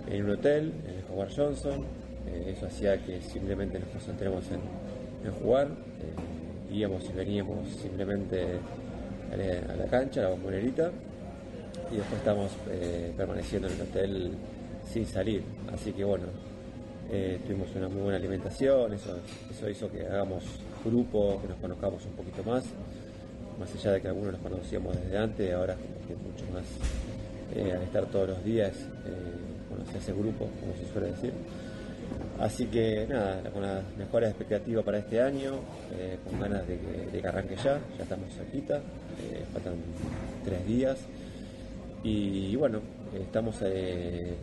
[0.09, 1.85] en un hotel, en el Howard Johnson.
[2.27, 4.87] Eh, eso hacía que simplemente nos concentremos en,
[5.41, 5.67] jugar.
[5.67, 8.45] Eh, íbamos y veníamos simplemente
[9.31, 10.89] a la, cancha, a la bombonerita,
[11.91, 14.31] y después estamos eh, permaneciendo en el hotel
[14.89, 15.43] sin salir.
[15.73, 16.25] Así que bueno,
[17.45, 19.17] tuvimos una muy buena alimentación, eso,
[19.51, 20.43] eso hizo que hagamos
[20.85, 22.63] grupo, que nos conozcamos un poquito más,
[23.59, 26.65] más allá de que algunos nos conocíamos desde antes, ahora como mucho más
[27.55, 28.73] al estar todos los días
[29.69, 31.33] bueno, se grupo, como se suele decir.
[32.39, 35.55] Así que nada, con las mejores expectativas para este año,
[35.97, 36.77] eh, con ganas de
[37.11, 39.73] que, arranque ya, ya estamos cerquita, eh, faltan
[40.45, 40.99] tres días.
[42.03, 42.79] Y, bueno,
[43.19, 44.35] estamos eh,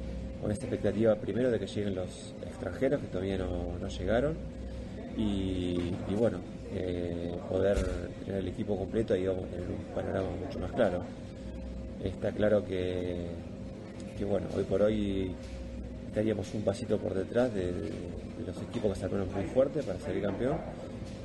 [0.42, 4.34] con esta expectativa primero de que lleguen los extranjeros que todavía no, llegaron
[5.16, 6.38] y, bueno,
[7.48, 7.78] poder
[8.24, 11.02] tener el equipo completo y vamos a tener un panorama mucho más claro.
[12.02, 13.28] Está claro que
[14.16, 15.32] que bueno, hoy por hoy
[16.06, 17.72] estaríamos un pasito por detrás de,
[18.46, 20.58] los equipos que salieron muy fuerte para ser campeón.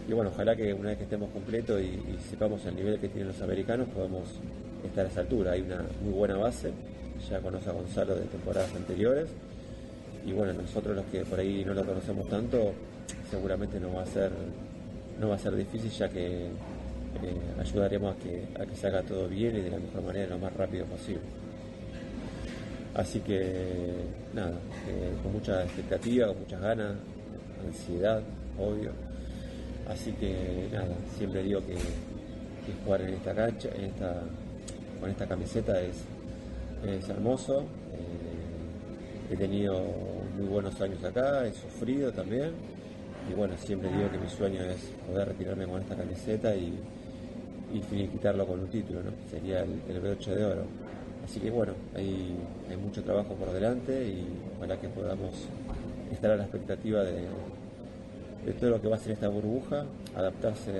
[0.07, 3.27] Y bueno, ojalá que una vez que estemos completos y, sepamos el nivel que tienen
[3.27, 4.23] los americanos, podamos
[4.83, 5.51] estar a esa altura.
[5.51, 6.71] Hay una muy buena base,
[7.29, 9.29] ya conoce a Gonzalo de temporadas anteriores.
[10.25, 12.73] Y bueno, nosotros los que por ahí no lo conocemos tanto,
[13.29, 14.31] seguramente no va a ser,
[15.19, 16.49] no va a ser difícil ya que eh,
[17.59, 20.39] ayudaremos a que, a que se haga todo bien y de la mejor manera, lo
[20.39, 21.21] más rápido posible.
[22.93, 23.93] Así que
[24.33, 24.57] nada,
[24.87, 26.95] eh, con mucha expectativa, con muchas ganas,
[27.65, 28.21] ansiedad,
[28.57, 28.91] obvio.
[29.87, 31.75] Así que nada, siempre digo que,
[32.85, 34.21] jugar en esta cancha, en esta,
[34.99, 36.05] con esta camiseta es,
[37.09, 37.61] hermoso.
[37.61, 39.81] Eh, he tenido
[40.37, 42.51] muy buenos años acá, he sufrido también.
[43.29, 46.79] Y bueno, siempre digo que mi sueño es poder retirarme con esta camiseta y,
[47.73, 49.11] y quitarlo con un título, ¿no?
[49.29, 50.63] Sería el, el broche de oro.
[51.23, 52.35] Así que bueno, hay,
[52.83, 54.25] mucho trabajo por delante y
[54.57, 55.31] ojalá que podamos
[56.11, 57.27] estar a la expectativa de,
[58.59, 60.71] todo lo que va a ser esta burbuja, adaptarse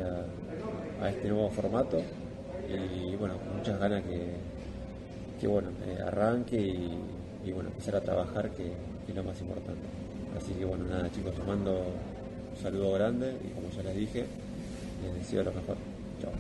[1.02, 2.02] a, este nuevo formato
[2.68, 4.28] y bueno, con muchas ganas que,
[5.40, 5.70] que bueno,
[6.06, 8.64] arranque y, bueno, empezar a trabajar que,
[9.06, 9.88] que, es lo más importante.
[10.36, 11.84] Así que bueno, nada chicos, os mando
[12.60, 14.26] un saludo grande y como ya les dije,
[15.02, 15.78] les deseo lo mejor.
[16.22, 16.32] Chao.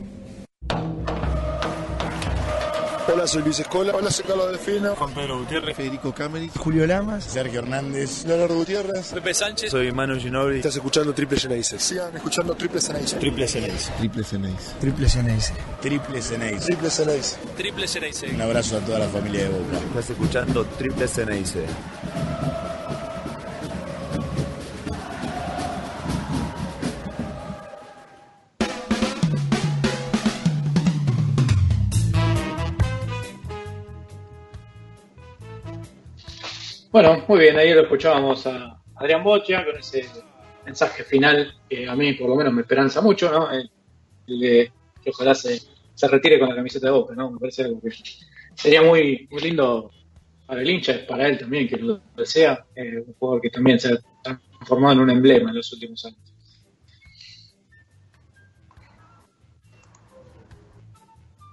[3.11, 3.93] Hola, soy Luis Escola.
[3.95, 4.95] Hola, soy Carlos Delfino.
[4.95, 5.76] Juan Pedro Gutiérrez.
[5.76, 6.51] Federico Cameri.
[6.55, 7.24] Julio Lamas.
[7.24, 8.24] Sergio Hernández.
[8.26, 9.13] Leonardo Gutiérrez.
[9.13, 9.72] Pepe Sánchez.
[9.72, 10.57] Soy Manu Ginobili.
[10.57, 11.82] Estás escuchando Triple Genesis.
[11.82, 13.17] Sigan escuchando Triple Genesis.
[13.17, 13.91] Triple Genesis.
[13.97, 14.74] Triple Genesis.
[14.80, 15.53] Triple Genesis.
[15.82, 16.65] Triple Genesis.
[16.65, 17.39] Triple Genesis.
[17.57, 18.34] Triple Genesis.
[18.34, 19.78] Un abrazo a toda la familia de Boca.
[19.88, 21.63] Estás escuchando Triple Genesis.
[36.91, 40.09] Bueno, muy bien, ahí lo escuchábamos a Adrián Boccia con ese
[40.65, 43.47] mensaje final que a mí por lo menos me esperanza mucho, ¿no?
[44.25, 44.71] Que
[45.05, 45.61] ojalá se,
[45.93, 47.29] se, retire con la camiseta de Boca, ¿no?
[47.29, 47.91] Me parece algo que
[48.55, 49.91] sería muy, muy lindo
[50.47, 53.93] para el hincha, para él también, que lo desea, eh, un jugador que también se
[53.93, 56.29] ha transformado en un emblema en los últimos años.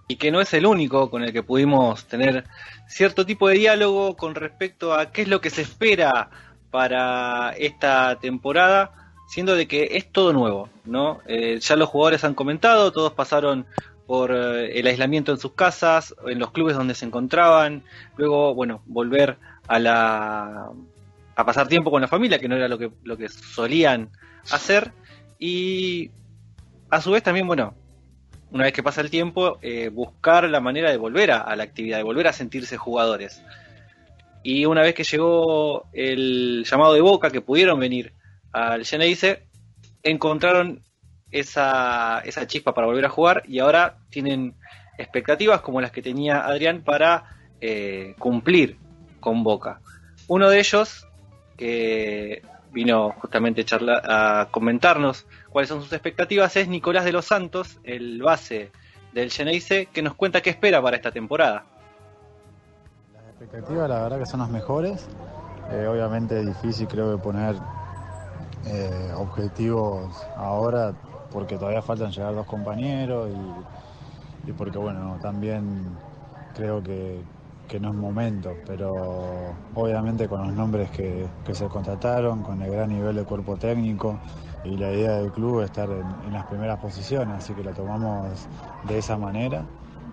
[0.09, 2.45] y que no es el único con el que pudimos tener
[2.89, 6.31] cierto tipo de diálogo con respecto a qué es lo que se espera
[6.71, 8.93] para esta temporada,
[9.29, 11.21] siendo de que es todo nuevo, ¿no?
[11.27, 13.67] Eh, ya los jugadores han comentado, todos pasaron
[14.07, 17.83] por eh, el aislamiento en sus casas, en los clubes donde se encontraban,
[18.17, 20.71] luego, bueno, volver a la
[21.35, 24.11] a pasar tiempo con la familia, que no era lo que lo que solían
[24.51, 24.93] hacer
[25.39, 26.11] y
[26.89, 27.75] a su vez también, bueno,
[28.57, 31.99] una vez que pasa el tiempo, eh, buscar la manera de volver a, la actividad,
[31.99, 33.43] de volver a sentirse jugadores.
[34.43, 38.15] Y una vez que llegó el llamado de Boca, que pudieron venir
[38.53, 39.43] al Geneise,
[40.03, 40.83] encontraron
[41.31, 44.55] esa, esa chispa para volver a jugar y ahora tienen
[44.97, 48.79] expectativas como las que tenía Adrián para eh, cumplir
[49.21, 49.81] con Boca.
[50.29, 51.07] Uno de ellos,
[51.59, 52.43] que
[52.73, 55.27] vino justamente a comentarnos
[55.57, 58.71] cuáles son sus expectativas, es Nicolás de los Santos, el base
[59.15, 61.65] del Geneise, que nos cuenta qué espera para esta temporada.
[63.15, 65.09] Las expectativas, la verdad que son las mejores.
[65.73, 67.57] Eh, obviamente es difícil, creo que poner
[68.67, 70.93] eh, objetivos ahora,
[71.33, 73.31] porque todavía faltan llegar dos compañeros
[74.47, 75.87] y, porque, bueno, también
[76.55, 77.23] creo que,
[77.67, 82.71] que no es momento, pero obviamente con los nombres que, que, se contrataron, con el
[82.71, 84.19] gran nivel de cuerpo técnico
[84.71, 88.49] y la idea del club es estar en, las primeras posiciones, así que la tomamos
[88.85, 89.65] de esa manera.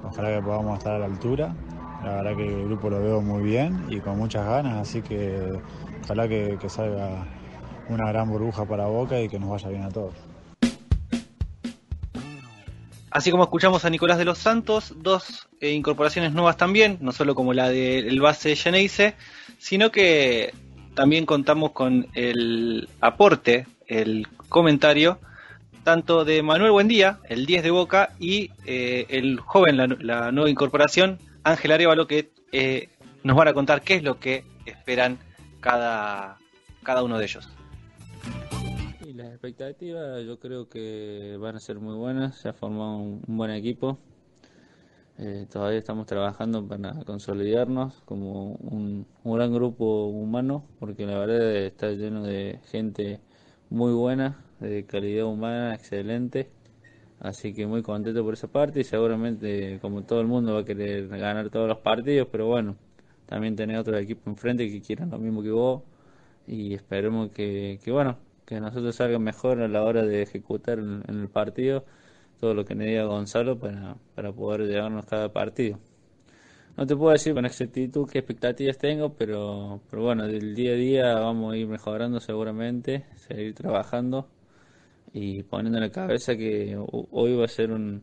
[0.04, 1.56] Ojalá que podamos estar a la altura.
[2.04, 5.60] La verdad que el grupo lo veo muy bien y con muchas ganas, así que
[6.04, 7.26] ojalá que, salga
[7.90, 10.14] una gran burbuja para Boca y que nos vaya bien a todos.
[13.10, 17.36] Así como escuchamos a Nicolás de los Santos, dos eh, incorporaciones nuevas también, no solo
[17.36, 19.16] como la del base Geneise,
[19.60, 20.52] sino que
[20.96, 25.18] también contamos con el aporte, el comentario,
[25.84, 31.18] tanto de Manuel Buendía, el 10 de Boca, y eh, el joven, la, nueva incorporación,
[31.44, 32.90] Ángel Arevalo, que eh,
[33.24, 35.18] nos van a contar qué es lo que esperan
[35.60, 36.38] cada,
[36.84, 37.50] cada uno de ellos.
[39.16, 43.38] Las expectativas yo creo que van a ser muy buenas, se ha formado un, un
[43.38, 43.98] buen equipo,
[45.18, 51.56] eh, todavía estamos trabajando para consolidarnos como un, un, gran grupo humano, porque la verdad
[51.56, 53.20] está lleno de gente
[53.70, 56.50] muy buena, de calidad humana excelente,
[57.20, 60.66] así que muy contento por esa parte y seguramente como todo el mundo va a
[60.66, 62.76] querer ganar todos los partidos, pero bueno,
[63.26, 65.84] también tener otro equipo enfrente que quieran lo mismo que vos
[66.48, 71.04] y esperemos que, que bueno, que nosotros salga mejor a la hora de ejecutar en,
[71.08, 71.86] en el partido
[72.40, 75.80] todo lo que me diga Gonzalo para, para poder llevarnos cada partido.
[76.76, 80.76] No te puedo decir con exactitud qué expectativas tengo, pero, pero bueno, del día a
[80.76, 84.28] día vamos a ir mejorando seguramente, seguir trabajando
[85.14, 88.02] y poniendo en la cabeza que hoy va a ser un,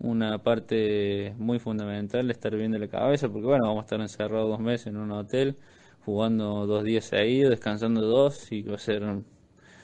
[0.00, 4.50] una parte muy fundamental estar bien de la cabeza, porque bueno, vamos a estar encerrados
[4.50, 5.56] dos meses en un hotel,
[6.04, 9.02] jugando dos días seguidos, descansando dos y va a ser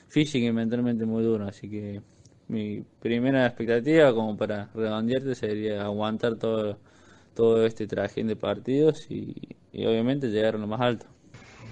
[0.07, 2.01] física y mentalmente muy duro, así que
[2.49, 6.77] mi primera expectativa como para redondearte sería aguantar todo,
[7.33, 9.35] todo este trajín de partidos y,
[9.71, 11.05] y obviamente llegar a lo más alto.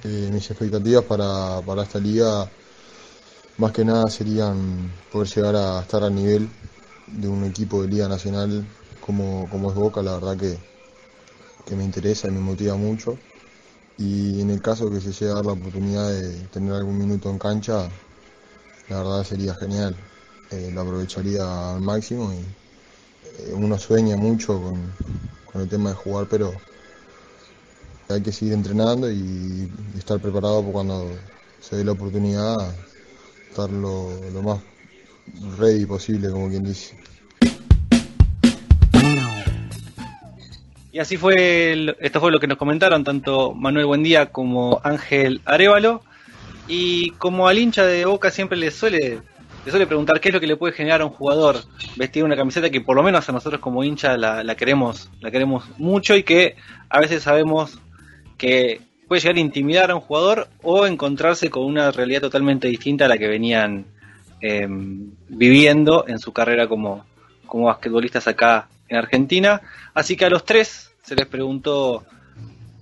[0.04, 2.48] Eh, mis expectativas para, para esta liga
[3.58, 6.48] más que nada serían poder llegar a estar al nivel
[7.08, 8.66] de un equipo de liga nacional
[9.00, 10.58] como, como es Boca, la verdad que,
[11.66, 13.18] que me interesa y me motiva mucho.
[13.98, 17.32] Y en el caso que se llegue a dar la oportunidad de tener algún minuto
[17.32, 17.90] en cancha,
[18.90, 19.96] la verdad sería genial.
[20.52, 26.28] Eh, lo aprovecharía al máximo y eh, uno sueña mucho con, el tema de jugar,
[26.30, 26.54] pero
[28.10, 31.18] hay que seguir entrenando y, y estar preparado para cuando
[31.60, 32.56] se dé la oportunidad,
[33.50, 34.60] estar lo, lo más
[35.58, 36.98] ready posible, como quien dice.
[40.92, 46.02] Y así fue, esto fue lo que nos comentaron tanto Manuel Buendía como Ángel Arevalo.
[46.68, 49.22] Y como al hincha de Boca siempre le suele,
[49.64, 51.58] le suele preguntar qué es lo que le puede generar a un jugador
[51.96, 55.66] vestir una camiseta que por lo menos a nosotros como hincha la queremos, la queremos
[55.78, 56.56] mucho y que
[56.90, 57.80] a veces sabemos
[58.38, 63.06] que puede llegar a intimidar a un jugador o encontrarse con una realidad totalmente distinta
[63.06, 63.86] a la que venían
[64.42, 64.68] eh,
[65.30, 67.06] viviendo en su carrera como,
[67.46, 69.62] como basquetbolistas acá en Argentina.
[69.94, 72.04] Así que a los tres se les preguntó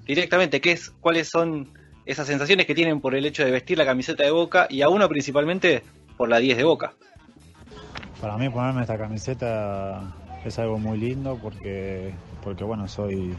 [0.06, 1.70] directamente qué es, cuáles son
[2.06, 4.90] esas sensaciones que tienen por el hecho de vestir la camiseta de Boca y a
[4.90, 5.84] uno principalmente
[6.18, 6.94] por la 10 de Boca.
[8.22, 10.14] Para mí ponerme esta camiseta
[10.46, 12.14] es algo muy lindo porque,
[12.44, 13.34] porque bueno, soy,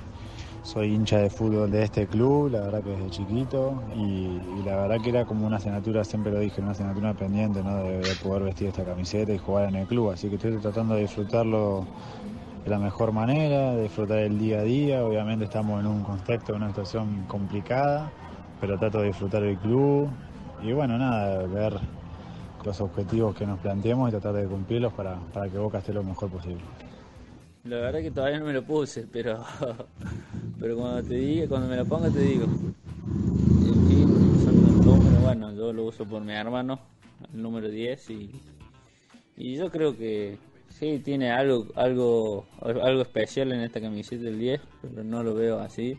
[0.66, 5.00] soy hincha de fútbol de este club, la verdad que desde chiquito, y, la verdad
[5.00, 7.76] que era como una asignatura, siempre lo dije, una asignatura pendiente, ¿no?
[7.76, 10.96] De, de poder vestir esta camiseta y jugar en el club, así que estoy tratando
[10.96, 11.86] de disfrutarlo
[12.64, 16.52] de la mejor manera, de disfrutar el día a día, obviamente estamos en un contexto,
[16.52, 18.10] en una situación complicada,
[18.60, 20.08] pero trato de disfrutar el club
[20.64, 21.78] y bueno, nada, ver
[22.64, 26.02] los objetivos que nos planteemos y tratar de cumplirlos para, para que Boca esté lo
[26.02, 26.64] mejor posible.
[27.68, 29.44] La verdad que todavía no me lo puse, pero
[30.60, 32.44] pero cuando te diga, cuando me lo ponga te digo.
[32.44, 34.08] En fin,
[34.44, 36.78] son bueno, yo lo uso por mi hermano,
[37.34, 38.30] el número 10 y
[39.36, 40.38] y yo creo que
[40.68, 45.58] sí tiene algo algo algo especial en esta camiseta del 10, pero no lo veo
[45.58, 45.98] así.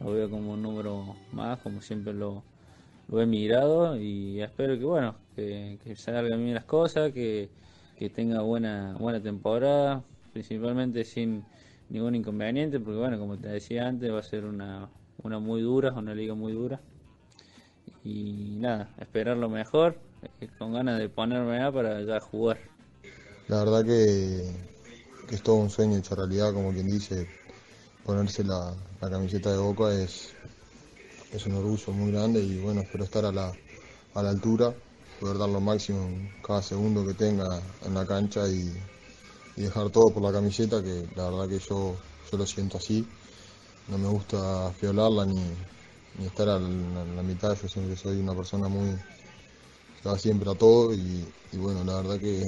[0.00, 2.42] Lo veo como un número más, como siempre lo,
[3.08, 7.50] lo he mirado y espero que bueno, que, que salgan bien las cosas, que,
[7.98, 10.02] que tenga buena buena temporada,
[10.34, 11.44] principalmente sin
[11.88, 14.88] ningún inconveniente, porque bueno, como te decía antes, va a ser una,
[15.22, 16.80] una muy dura, una liga muy dura.
[18.02, 19.96] Y nada, esperar lo mejor,
[20.40, 22.58] eh, con ganas de ponerme a para ya jugar.
[23.48, 24.50] La verdad que,
[25.30, 27.28] es todo un sueño hecho realidad, como quien dice,
[28.04, 30.34] ponerse la, la camiseta de Boca es,
[31.32, 33.52] es un orgullo muy grande y bueno, espero estar a la,
[34.14, 34.74] a la altura,
[35.20, 36.08] poder dar lo máximo
[36.44, 38.72] cada segundo que tenga en la cancha y,
[39.56, 41.96] y dejar todo por la camiseta, que la verdad que yo,
[42.30, 43.06] yo lo siento así,
[43.88, 45.42] no me gusta fiolarla ni,
[46.18, 48.90] ni estar a la, mitad, yo siempre soy una persona muy
[50.02, 52.42] que va siempre a todo y, bueno, la verdad que,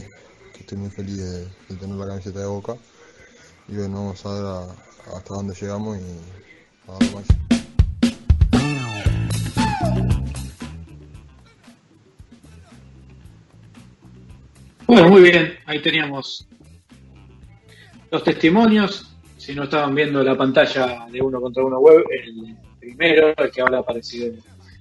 [0.59, 2.77] estoy muy feliz de, tener la camiseta de Boca
[3.69, 4.77] y bueno, vamos a ver
[5.15, 7.47] hasta dónde llegamos y a dar máximo.
[14.87, 16.47] Bueno, muy bien, ahí teníamos
[18.17, 19.07] los testimonios.
[19.37, 23.61] Si no estaban viendo la pantalla de uno contra uno web, el primero, el que
[23.61, 24.35] habla parecido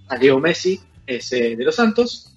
[0.07, 2.31] a Diego Messi, es eh, de los Santos.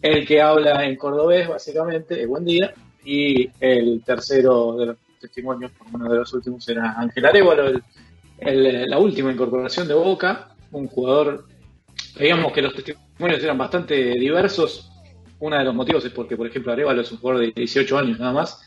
[0.00, 2.72] El que habla en cordobés, básicamente, es Buen Día.
[3.04, 7.80] Y el tercero de los testimonios, uno de los últimos, era Ángel Arevalo,
[8.38, 11.46] el- la última incorporación de Boca, un jugador,
[12.18, 14.90] digamos que los testimonios eran bastante diversos.
[15.40, 18.18] Uno de los motivos es porque, por ejemplo, Arevalo es un jugador de 18 años
[18.20, 18.60] nada más,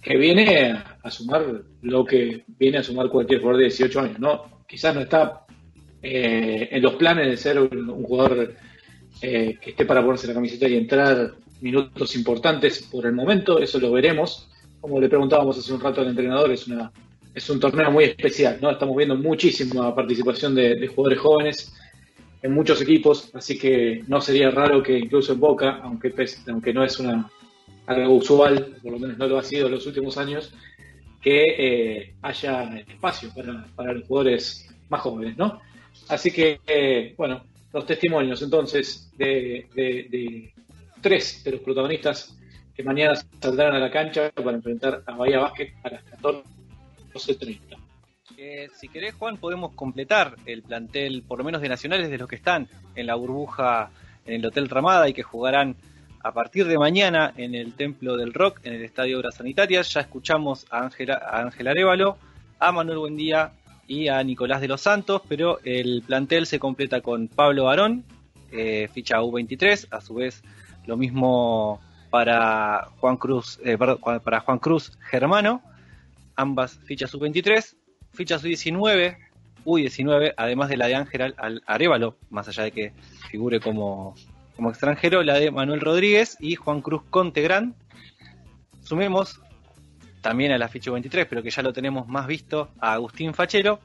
[0.00, 0.72] que viene
[1.02, 1.44] a, sumar
[1.82, 4.62] lo que viene a sumar cualquier jugador de 18 años, ¿no?
[4.66, 5.46] Quizás no está
[6.02, 8.54] eh, en los planes de ser un, un jugador
[9.20, 13.80] eh, que esté para ponerse la camiseta y entrar minutos importantes por el momento, eso
[13.80, 14.48] lo veremos.
[14.80, 16.92] Como le preguntábamos hace un rato al entrenador, es una
[17.34, 18.70] es un torneo muy especial, ¿no?
[18.70, 21.74] Estamos viendo muchísima participación de, de jugadores jóvenes
[22.42, 26.12] en muchos equipos, así que no sería raro que incluso en Boca, aunque
[26.48, 27.30] aunque no es una
[27.88, 30.52] algo usual, por lo menos no lo ha sido en los últimos años,
[31.20, 35.60] que eh, haya espacio para, para los jugadores más jóvenes, ¿no?
[36.08, 40.52] Así que, eh, bueno, los testimonios entonces de, de- de
[41.00, 42.36] tres de los protagonistas
[42.74, 47.58] que mañana saldrán a la cancha para enfrentar a Bahía Básquet a las 14.30.
[48.36, 52.28] Eh, si querés, Juan, podemos completar el plantel, por lo menos de nacionales, de los
[52.28, 53.90] que están en la burbuja
[54.24, 55.74] en el Hotel Ramada y que jugarán
[56.28, 59.88] a partir de mañana en el Templo del Rock, en el Estadio Obras Sanitarias.
[59.94, 62.18] Ya escuchamos a Ángela Ángel Arevalo,
[62.58, 63.52] a Manuel Buendía
[63.86, 68.04] y a Nicolás de los Santos, pero el plantel se completa con Pablo Barón,
[68.52, 70.42] eh, ficha U23, a su vez
[70.86, 75.62] lo mismo para Juan Cruz, eh, para Juan Cruz Germano,
[76.36, 77.74] ambas fichas U23,
[78.12, 79.16] fichas U19,
[79.64, 82.92] U19, además de la de Ángel Al- Arevalo, más allá de que
[83.30, 84.14] figure como,
[84.58, 87.76] como extranjero, la de Manuel Rodríguez y Juan Cruz Contegrán.
[88.82, 89.40] Sumemos
[90.20, 93.78] también a la ficha 23, pero que ya lo tenemos más visto, a Agustín Fachero.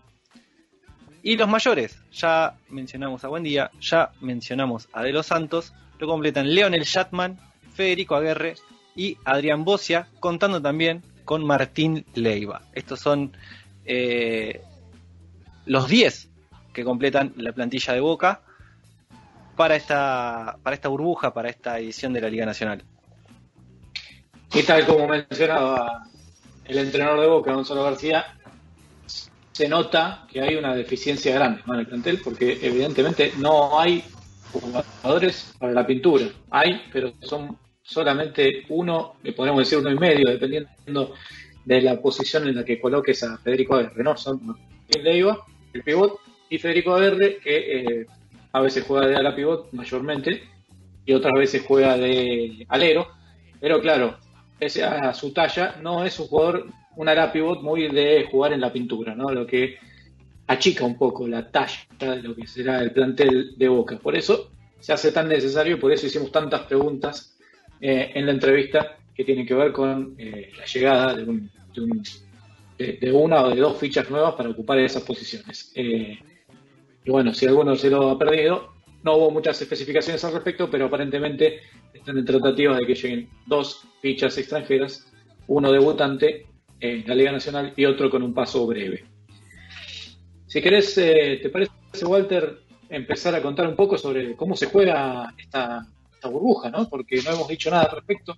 [1.22, 6.52] Y los mayores, ya mencionamos a Buendía, ya mencionamos a De los Santos, lo completan
[6.52, 7.38] Leonel Shatman,
[7.76, 8.56] Federico Aguerre
[8.96, 12.64] y Adrián Bocia, contando también con Martín Leiva.
[12.74, 13.32] Estos son
[13.86, 14.64] eh,
[15.68, 16.30] los 10
[16.74, 18.42] que completan la plantilla de Boca
[19.56, 22.84] para esta, para esta burbuja, para esta edición de la Liga Nacional.
[24.54, 26.04] Y tal como mencionaba
[26.66, 28.26] el entrenador de Boca, Gonzalo García,
[29.52, 34.04] se nota que hay una deficiencia grande en el plantel, porque evidentemente no hay
[34.52, 36.26] jugadores para la pintura.
[36.50, 41.14] Hay, pero son solamente uno, le podemos decir uno y medio, dependiendo
[41.66, 44.18] de la posición en la que coloques a Federico Aguerre, ¿no?
[44.18, 44.58] Son
[45.02, 45.40] Leiva,
[45.74, 48.08] el pivot, y Federico Aguerre, que eh,
[48.54, 50.44] a veces juega de ala pivot mayormente,
[51.06, 53.08] y otras veces juega de alero,
[53.60, 54.18] pero claro,
[54.60, 58.62] ese a su talla, no es un jugador, un ala pivot muy de jugar en
[58.62, 59.30] la pintura, ¿no?
[59.32, 59.78] Lo que
[60.48, 63.98] achica un poco la talla de lo que será el plantel de Boca.
[63.98, 67.36] Por eso se hace tan necesario y por eso hicimos tantas preguntas
[67.82, 71.50] eh, en la entrevista que tienen que ver con eh, la llegada de, un,
[72.78, 75.72] de, una o de dos fichas nuevas para ocupar esas posiciones.
[75.76, 76.20] Eh,
[77.06, 78.74] y bueno, si alguno se lo ha perdido,
[79.04, 81.60] no hubo muchas especificaciones al respecto, pero aparentemente
[81.94, 85.12] están en tratativas de que lleguen dos fichas extranjeras,
[85.48, 86.48] uno debutante
[86.80, 89.06] en la Liga Nacional y otro con un paso breve.
[90.48, 91.72] Si querés, eh, ¿te parece,
[92.06, 95.88] Walter, empezar a contar un poco sobre cómo se juega esta,
[96.24, 96.88] burbuja, ¿no?
[96.88, 98.38] Porque no hemos dicho nada al respecto.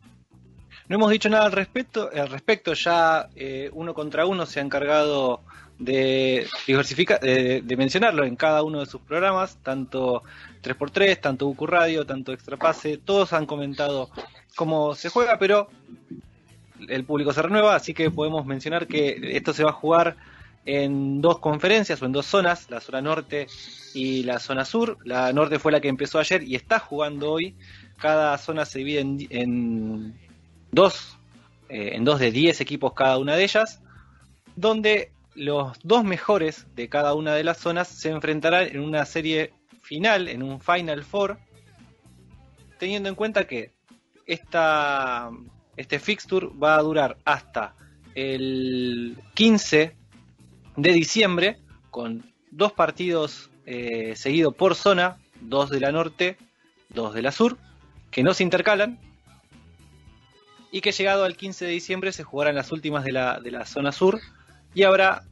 [0.88, 4.64] No hemos dicho nada al respecto, al respecto ya eh, uno contra uno se ha
[4.64, 5.42] encargado
[5.80, 10.24] de diversificar, de, mencionarlo en cada uno de sus programas, tanto
[10.64, 14.10] 3x3, tanto UQ Radio, tanto Extrapase, todos han comentado
[14.56, 15.68] cómo se juega, pero
[16.88, 20.16] el público se renueva, así que podemos mencionar que esto se va a jugar
[20.66, 23.48] en dos conferencias o en dos zonas, la zona norte
[23.94, 24.98] y la zona sur.
[25.04, 27.56] La norte fue la que empezó ayer y está jugando hoy.
[27.98, 30.16] Cada zona se divide en,
[30.76, 31.18] dos,
[31.70, 33.82] eh, en dos de 10 equipos cada una de ellas,
[34.56, 39.54] donde los dos mejores de cada una de las zonas se enfrentarán en una serie
[39.82, 41.40] final, en un Final Four,
[42.78, 43.72] teniendo en cuenta que
[44.26, 45.32] esta,
[45.78, 47.76] este fixture va a durar hasta
[48.14, 49.96] el 15
[50.76, 51.58] de diciembre,
[51.90, 56.38] con dos partidos eh, seguidos por zona, dos de la norte,
[56.90, 57.58] dos de la sur,
[58.12, 59.00] que no se intercalan,
[60.76, 63.66] y que llegado al 15 de diciembre se jugarán las últimas de la, de la
[63.66, 64.20] zona sur,
[64.74, 65.24] y habrá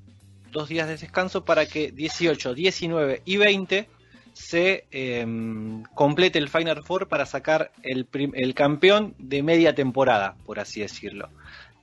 [0.54, 3.90] dos días de descanso para que 18, 19 y 20
[4.32, 10.62] se em, complete el Final Four para sacar el, el, campeón de media temporada, por
[10.62, 11.28] así decirlo.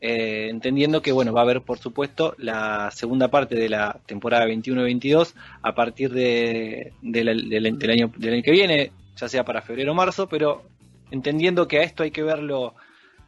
[0.01, 4.47] Eh, entendiendo que bueno va a haber por supuesto la segunda parte de la temporada
[4.47, 9.95] 21-22 a partir de, del, año, del año que viene, ya sea para febrero o
[9.95, 10.63] marzo, pero
[11.11, 12.75] entendiendo que a esto hay que verlo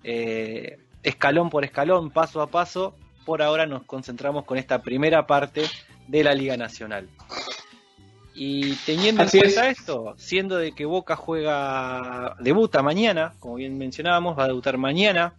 [0.04, 2.94] eh, escalón por escalón, paso a paso,
[3.24, 5.64] por ahora nos concentramos con esta primera parte
[6.08, 7.08] de la Liga Nacional.
[8.34, 14.38] Y teniendo en cuenta esto, siendo de que Boca juega, debuta mañana, como bien mencionábamos,
[14.38, 15.34] va a debutar mañana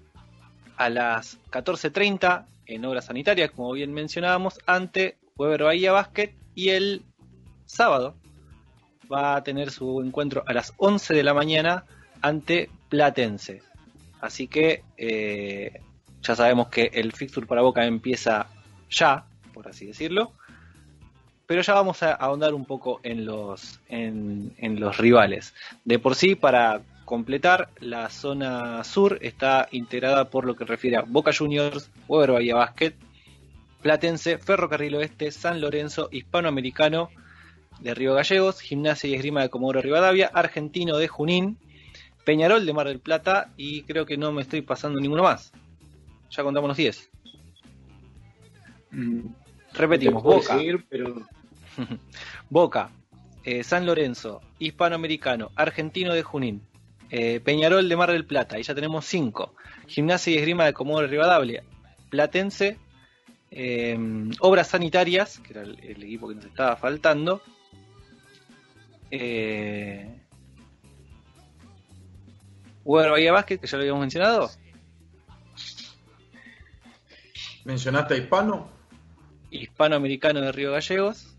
[0.77, 7.03] a las 14.30 en obras sanitarias, como bien mencionábamos, ante Weber Bahía Basket y el
[7.65, 8.15] sábado
[9.11, 11.85] va a tener su encuentro a las 11 de la mañana
[12.21, 13.61] ante Platense.
[14.23, 15.81] Así que eh,
[16.21, 18.47] ya sabemos que el fixture para Boca empieza
[18.89, 20.31] ya, por así decirlo.
[21.45, 25.53] Pero ya vamos a ahondar un poco en los, en, los rivales.
[25.83, 31.01] De por sí, para completar, la zona sur está integrada por lo que refiere a
[31.01, 32.93] Boca Juniors, Weber Bahía Basket,
[33.81, 37.09] Platense, Ferrocarril Oeste, San Lorenzo, Hispanoamericano
[37.81, 41.57] de Río Gallegos, Gimnasia y Esgrima de Comodoro Rivadavia, Argentino de Junín,
[42.23, 45.51] Peñarol de Mar del Plata y creo que no me estoy pasando ninguno más
[46.35, 47.09] ya contamos los 10.
[48.91, 49.27] Mm,
[49.73, 50.57] repetimos, Boca.
[52.49, 52.91] Boca,
[53.43, 56.61] eh, San Lorenzo, Hispanoamericano, Argentino de Junín,
[57.09, 59.55] eh, Peñarol de Mar del Plata, y ya tenemos 5.
[59.87, 61.63] Gimnasia y Esgrima de Comodoro Rivadavia,
[62.09, 62.77] Platense,
[63.51, 63.97] eh,
[64.39, 67.41] Obras Sanitarias, que era el, equipo que nos estaba faltando.
[69.11, 70.22] Eh,
[73.11, 74.49] Bahía Básquet, que ya lo habíamos mencionado.
[77.65, 78.69] ¿Mencionaste a Hispano?
[79.51, 81.35] Hispanoamericano de Río Gallegos.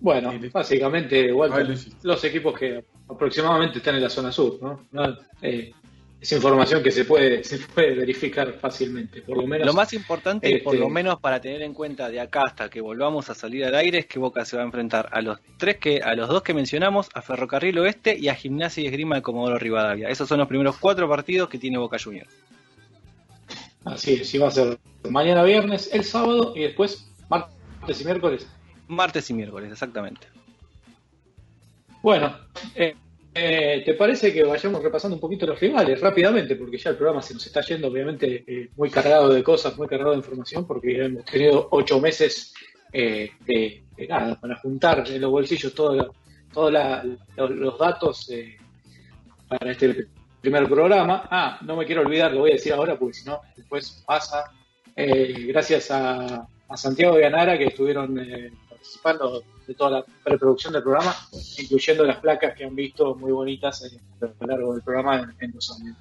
[0.00, 1.32] Bueno, básicamente
[1.72, 2.06] hiciste.
[2.06, 4.86] los equipos que aproximadamente están en la zona sur, ¿no?
[4.92, 5.72] No, eh,
[6.20, 9.66] es información que se puede, se puede verificar fácilmente, por lo menos.
[9.66, 12.80] Lo más importante, este, por lo menos para tener en cuenta de acá hasta que
[12.80, 15.76] volvamos a salir al aire, es que Boca se va a enfrentar a los tres
[15.76, 19.22] que, a los dos que mencionamos, a Ferrocarril Oeste y a Gimnasia y Esgrima de
[19.22, 20.08] Comodoro Rivadavia.
[20.08, 22.30] Esos son los primeros cuatro partidos que tiene Boca Juniors.
[23.84, 28.46] Así es, y va a ser mañana viernes, el sábado y después martes y miércoles.
[28.88, 30.26] Martes y miércoles, exactamente.
[32.02, 32.36] Bueno,
[32.74, 32.96] eh,
[33.40, 36.56] eh, ¿te parece que vayamos repasando un poquito los rivales rápidamente?
[36.56, 39.86] Porque ya el programa se nos está yendo, obviamente, eh, muy cargado de cosas, muy
[39.86, 42.52] cargado de información, porque hemos tenido ocho meses
[42.92, 46.10] eh, de, nada, para juntar en los bolsillos todos
[47.36, 48.56] los, datos eh,
[49.48, 50.08] para este
[50.40, 51.28] primer programa.
[51.30, 54.52] Ah, no me quiero olvidar, lo voy a decir ahora, porque si no, después pasa.
[54.96, 58.18] Gracias a, a Santiago y a que estuvieron
[58.78, 61.14] participando de toda la preproducción del programa,
[61.58, 65.54] incluyendo las placas que han visto muy bonitas a lo largo del programa en, en
[65.54, 65.96] los años.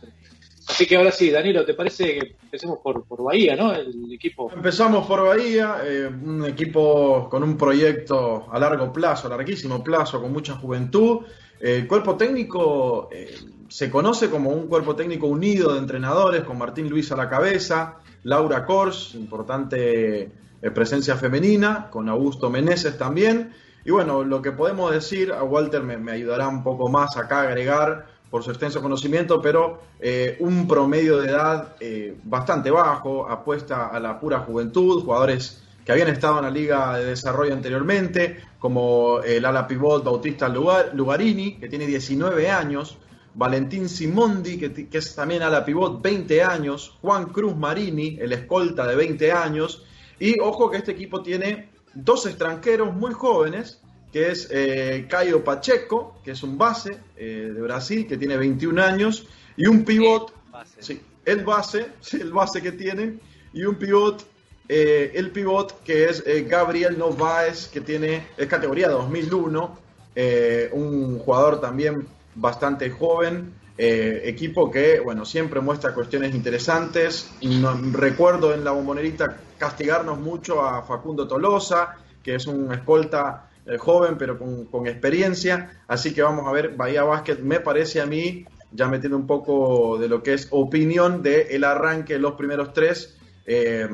[0.67, 3.73] Así que ahora sí, Danilo, ¿te parece que empecemos por, por Bahía, ¿no?
[3.73, 4.51] El equipo.
[4.53, 10.21] Empezamos por Bahía, eh, un equipo con un proyecto a largo plazo, a larguísimo plazo,
[10.21, 11.21] con mucha juventud.
[11.59, 13.33] Eh, el cuerpo técnico eh,
[13.69, 17.99] se conoce como un cuerpo técnico unido de entrenadores, con Martín Luis a la cabeza,
[18.23, 20.29] Laura Kors, importante
[20.73, 23.53] presencia femenina, con Augusto Meneses también.
[23.85, 27.43] Y bueno, lo que podemos decir, a Walter me, ayudará un poco más acá a
[27.43, 33.87] agregar por su extenso conocimiento, pero eh, un promedio de edad eh, bastante bajo, apuesta
[33.87, 39.21] a la pura juventud, jugadores que habían estado en la liga de desarrollo anteriormente, como
[39.21, 42.97] el ala pivot Bautista Lugar- Lugarini, que tiene 19 años,
[43.35, 48.85] Valentín Simondi, que, que es también ala pivot, 20 años, Juan Cruz Marini, el escolta
[48.85, 49.85] de 20 años,
[50.19, 56.19] y ojo que este equipo tiene dos extranjeros muy jóvenes, que es eh, Caio Pacheco,
[56.23, 60.33] que es un base eh, de Brasil, que tiene 21 años, y un pivot,
[60.79, 63.19] sí, el base, sí, el base que tiene,
[63.53, 64.25] y un pivot,
[64.69, 69.79] eh, el pivot que es eh, Gabriel Novaes, que tiene, es categoría 2001,
[70.15, 77.37] eh, un jugador también bastante joven, eh, equipo que, bueno, siempre muestra cuestiones interesantes.
[77.41, 83.77] No- recuerdo en la bombonerita castigarnos mucho a Facundo Tolosa, que es un escolta eh,
[83.77, 85.83] joven pero con, con experiencia.
[85.87, 89.97] Así que vamos a ver, Bahía Basket me parece a mí, ya metiendo un poco
[89.97, 93.17] de lo que es opinión del el arranque de los primeros tres.
[93.45, 93.87] eh,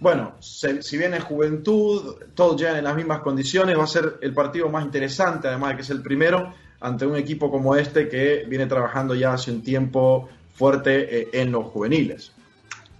[0.00, 4.18] bueno, se- si bien es juventud, todos llegan en las mismas condiciones, va a ser
[4.20, 8.08] el partido más interesante, además de que es el primero, ante un equipo como este
[8.08, 12.32] que viene trabajando ya hace un tiempo fuerte eh, en los juveniles.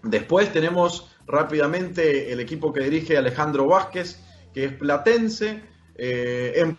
[0.03, 4.20] Después tenemos rápidamente el equipo que dirige Alejandro Vázquez,
[4.55, 5.61] que es platense,
[5.97, 6.79] eh, en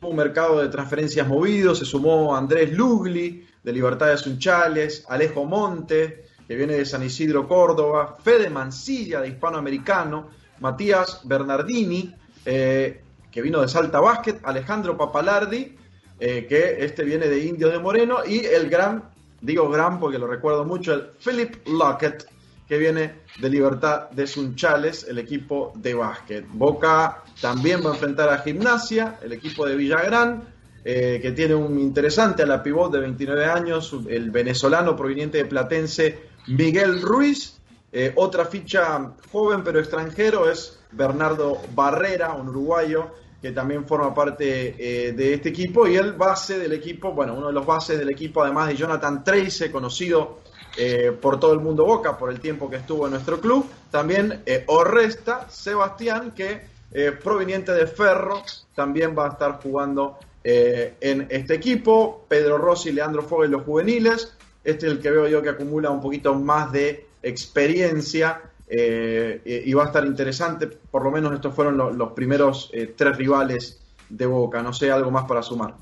[0.00, 6.24] un mercado de transferencias movido, se sumó Andrés Lugli, de Libertad de Sunchales, Alejo Monte,
[6.46, 12.14] que viene de San Isidro, Córdoba, Fede Mancilla, de Hispanoamericano, Matías Bernardini,
[12.46, 15.76] eh, que vino de Salta Básquet, Alejandro Papalardi,
[16.20, 19.04] eh, que este viene de Indio de Moreno, y el gran,
[19.40, 22.26] digo gran porque lo recuerdo mucho, el Philip Lockett,
[22.68, 26.46] que viene de Libertad de Sunchales, el equipo de básquet.
[26.52, 30.42] Boca también va a enfrentar a Gimnasia, el equipo de Villagrán,
[30.84, 35.44] eh, que tiene un interesante a la pivot de 29 años, el venezolano proveniente de
[35.46, 37.58] Platense, Miguel Ruiz.
[37.90, 43.10] Eh, otra ficha joven pero extranjero es Bernardo Barrera, un uruguayo
[43.40, 45.86] que también forma parte eh, de este equipo.
[45.86, 49.22] Y el base del equipo, bueno, uno de los bases del equipo, además de Jonathan
[49.22, 50.38] Trace, conocido
[50.80, 53.66] eh, por todo el mundo Boca por el tiempo que estuvo en nuestro club.
[53.90, 56.62] También eh, Orresta Sebastián, que
[56.92, 58.42] eh, proveniente de Ferro,
[58.76, 62.24] también va a estar jugando en este equipo.
[62.26, 64.32] Pedro Rossi Leandro Fogel, los juveniles.
[64.64, 69.72] Este es el que veo yo que acumula un poquito más de experiencia eh, y
[69.74, 70.66] va a estar interesante.
[70.66, 74.62] Por lo menos estos fueron lo- los primeros eh, tres rivales de Boca.
[74.62, 75.74] No sé, algo más para sumar.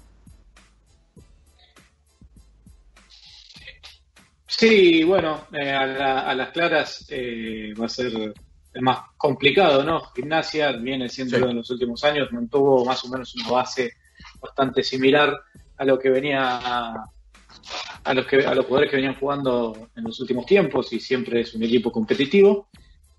[4.49, 8.35] Sí, bueno, eh, a, la- a las claras va a ser
[8.81, 10.01] más complicado, ¿no?
[10.15, 11.43] Gimnasia viene siendo Sí.
[11.43, 13.93] en los últimos años, mantuvo más o menos una base
[14.41, 15.35] bastante similar
[15.79, 16.95] a lo que venía
[18.07, 21.41] a, los que a los jugadores que venían jugando en los últimos tiempos y siempre
[21.41, 22.69] es un equipo competitivo.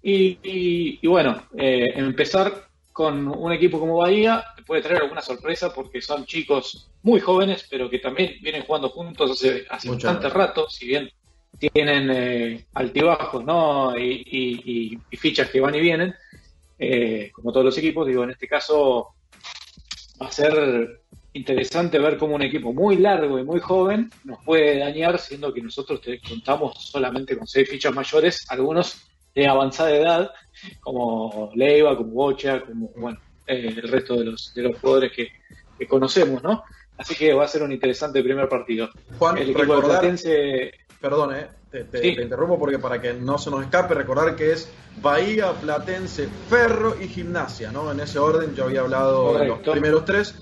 [0.02, 5.74] Y, y- y bueno, eh, empezar con un equipo como Bahía puede traer alguna sorpresa
[5.74, 10.30] porque son chicos muy jóvenes, pero que también vienen jugando juntos hace, hace Mucho bastante
[10.30, 11.10] rato, si bien
[11.60, 13.98] tienen eh, altibajos ¿no?
[13.98, 16.14] y- y fichas que van y vienen,
[16.80, 19.10] eh, como todos los equipos, digo, en este caso
[20.22, 21.02] va a ser
[21.38, 25.62] interesante ver cómo un equipo muy largo y muy joven nos puede dañar, siendo que
[25.62, 30.32] nosotros te- contamos solamente con seis fichas mayores, algunos de avanzada edad,
[30.80, 35.28] como Leiva, como Bocha, como bueno, eh, el resto de los, de los jugadores que,
[35.78, 36.64] que conocemos, ¿no?
[36.98, 38.90] Así que va a ser un interesante primer partido.
[39.20, 42.16] Juan, el equipo de recordar- Platense Perdón, eh, te, te- Sí.
[42.16, 44.68] te interrumpo porque para que no se nos escape, recordar que es
[45.00, 47.92] Bahía, Platense, Ferro y Gimnasia, ¿no?
[47.92, 50.34] En ese orden yo había hablado de los primeros tres.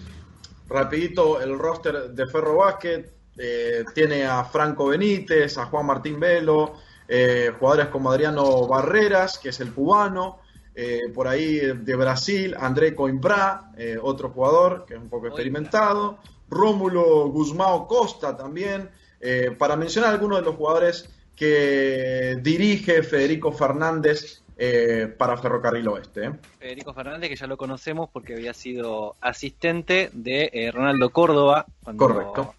[0.68, 3.06] Rapidito, el roster de Ferro Basket
[3.38, 6.74] eh, tiene a Franco Benítez, a Juan Martín Velo,
[7.08, 10.40] eh, jugadores como Adriano Barreras, que es el cubano,
[10.74, 16.18] eh, por ahí de Brasil, André Coimbra, otro jugador que es un poco experimentado,
[16.50, 18.90] Rómulo Guzmao Costa también,
[19.58, 26.26] para mencionar algunos de los jugadores que dirige Federico Fernández eh, para Ferrocarril Oeste.
[26.26, 26.32] ¿eh?
[26.60, 32.08] Federico Fernández, que ya lo conocemos porque había sido asistente de eh, Ronaldo Córdoba cuando
[32.08, 32.56] Correcto.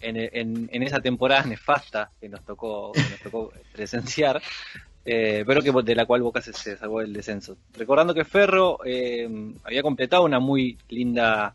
[0.00, 4.40] En, en- en esa temporada nefasta que nos tocó, que nos tocó presenciar,
[5.04, 7.56] eh, pero que de la cual Boca se, se salvó del descenso.
[7.76, 9.28] Recordando que Ferro eh,
[9.64, 11.54] había completado una muy linda,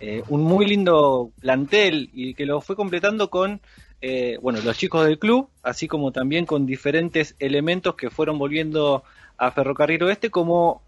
[0.00, 3.60] eh, un muy lindo plantel y que lo fue completando con
[4.04, 9.04] eh, bueno, los chicos del club, así como también con diferentes elementos que fueron volviendo
[9.42, 10.82] a Ferrocarril Oeste como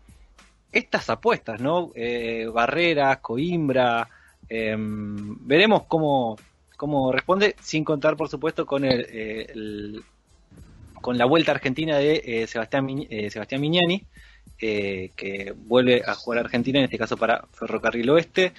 [0.71, 1.91] estas apuestas, ¿no?
[1.97, 4.09] Eh, Barreras, Coimbra,
[4.49, 6.37] em, veremos cómo,
[6.77, 10.01] cómo responde, sin contar, por supuesto, con el, eh,
[11.01, 14.05] con la vuelta argentina de eh, Sebastián, eh, Sebastián Mignani,
[14.61, 18.53] eh, que vuelve a jugar a Argentina, en este caso para Ferrocarril Oeste.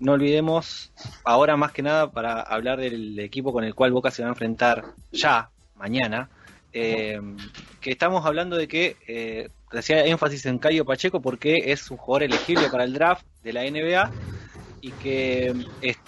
[0.00, 0.90] No olvidemos,
[1.24, 4.32] ahora más que nada, para hablar del equipo con el cual Boca se va a
[4.32, 6.30] enfrentar ya, mañana,
[6.78, 7.18] eh,
[7.80, 12.24] que estamos hablando de que eh, hacía énfasis en Cayo Pacheco porque es un jugador
[12.24, 14.10] elegible para el draft de la NBA
[14.82, 15.54] y que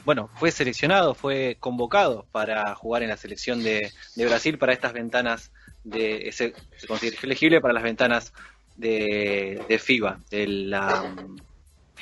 [0.04, 4.92] bueno fue seleccionado, fue convocado para jugar en la selección de, de Brasil para estas
[4.92, 5.52] ventanas
[5.84, 8.34] de se, se considera elegible para las ventanas
[8.76, 11.14] de, de FIBA de la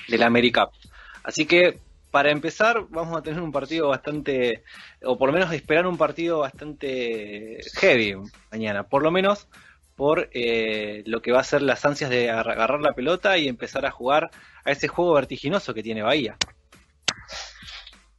[0.08, 0.70] de la AmeriCup.
[1.22, 1.85] Así que
[2.16, 4.62] para empezar vamos a tener un partido bastante
[5.02, 8.14] o por lo menos esperar un partido bastante heavy
[8.50, 9.48] mañana, por lo menos
[9.96, 13.48] por eh, lo que va a ser las ansias de agar- agarrar la pelota y
[13.48, 14.30] empezar a jugar
[14.64, 16.38] a ese juego vertiginoso que tiene Bahía.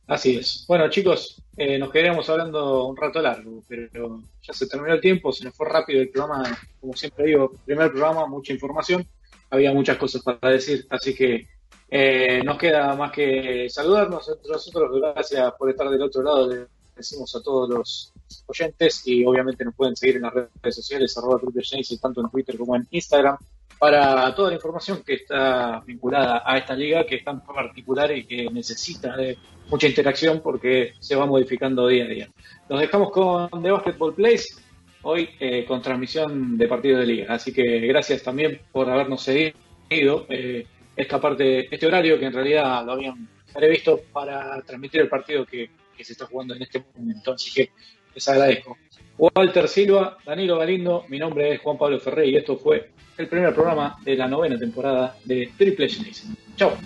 [0.06, 0.66] Así es.
[0.68, 5.34] Bueno, chicos, eh, nos quedaríamos hablando un rato largo, pero ya se terminó el tiempo,
[5.34, 6.44] se nos fue rápido el programa,
[6.80, 9.08] como siempre digo, primer programa, mucha información,
[9.50, 11.48] había muchas cosas para decir, así que
[11.90, 16.68] eh, nos queda más que saludarnos entre nosotros, gracias por estar del otro lado, le
[16.96, 18.14] decimos a todos los
[18.48, 22.58] oyentes y obviamente nos pueden seguir en las redes sociales, arroba Genesis, tanto en Twitter
[22.58, 23.38] como en Instagram,
[23.80, 28.26] para toda la información que está vinculada a esta liga, que es tan particular y
[28.26, 29.38] que necesita de
[29.70, 32.30] mucha interacción porque se va modificando día a día.
[32.70, 34.46] Nos dejamos con The Basketball Place,
[35.04, 37.34] hoy eh, con transmisión de partido de liga.
[37.34, 40.66] Así que gracias también por habernos seguido eh,
[40.98, 45.70] esta parte, este horario que en realidad lo habían previsto para transmitir el partido que,
[46.00, 47.34] se está jugando en este momento.
[47.34, 47.72] Así que
[48.14, 48.78] les agradezco.
[49.18, 53.54] Walter Silva, Danilo Galindo, mi nombre es Juan Pablo Ferrey y esto fue el primer
[53.56, 56.30] programa de la novena temporada de Triple Genesis.
[56.56, 56.78] Chao.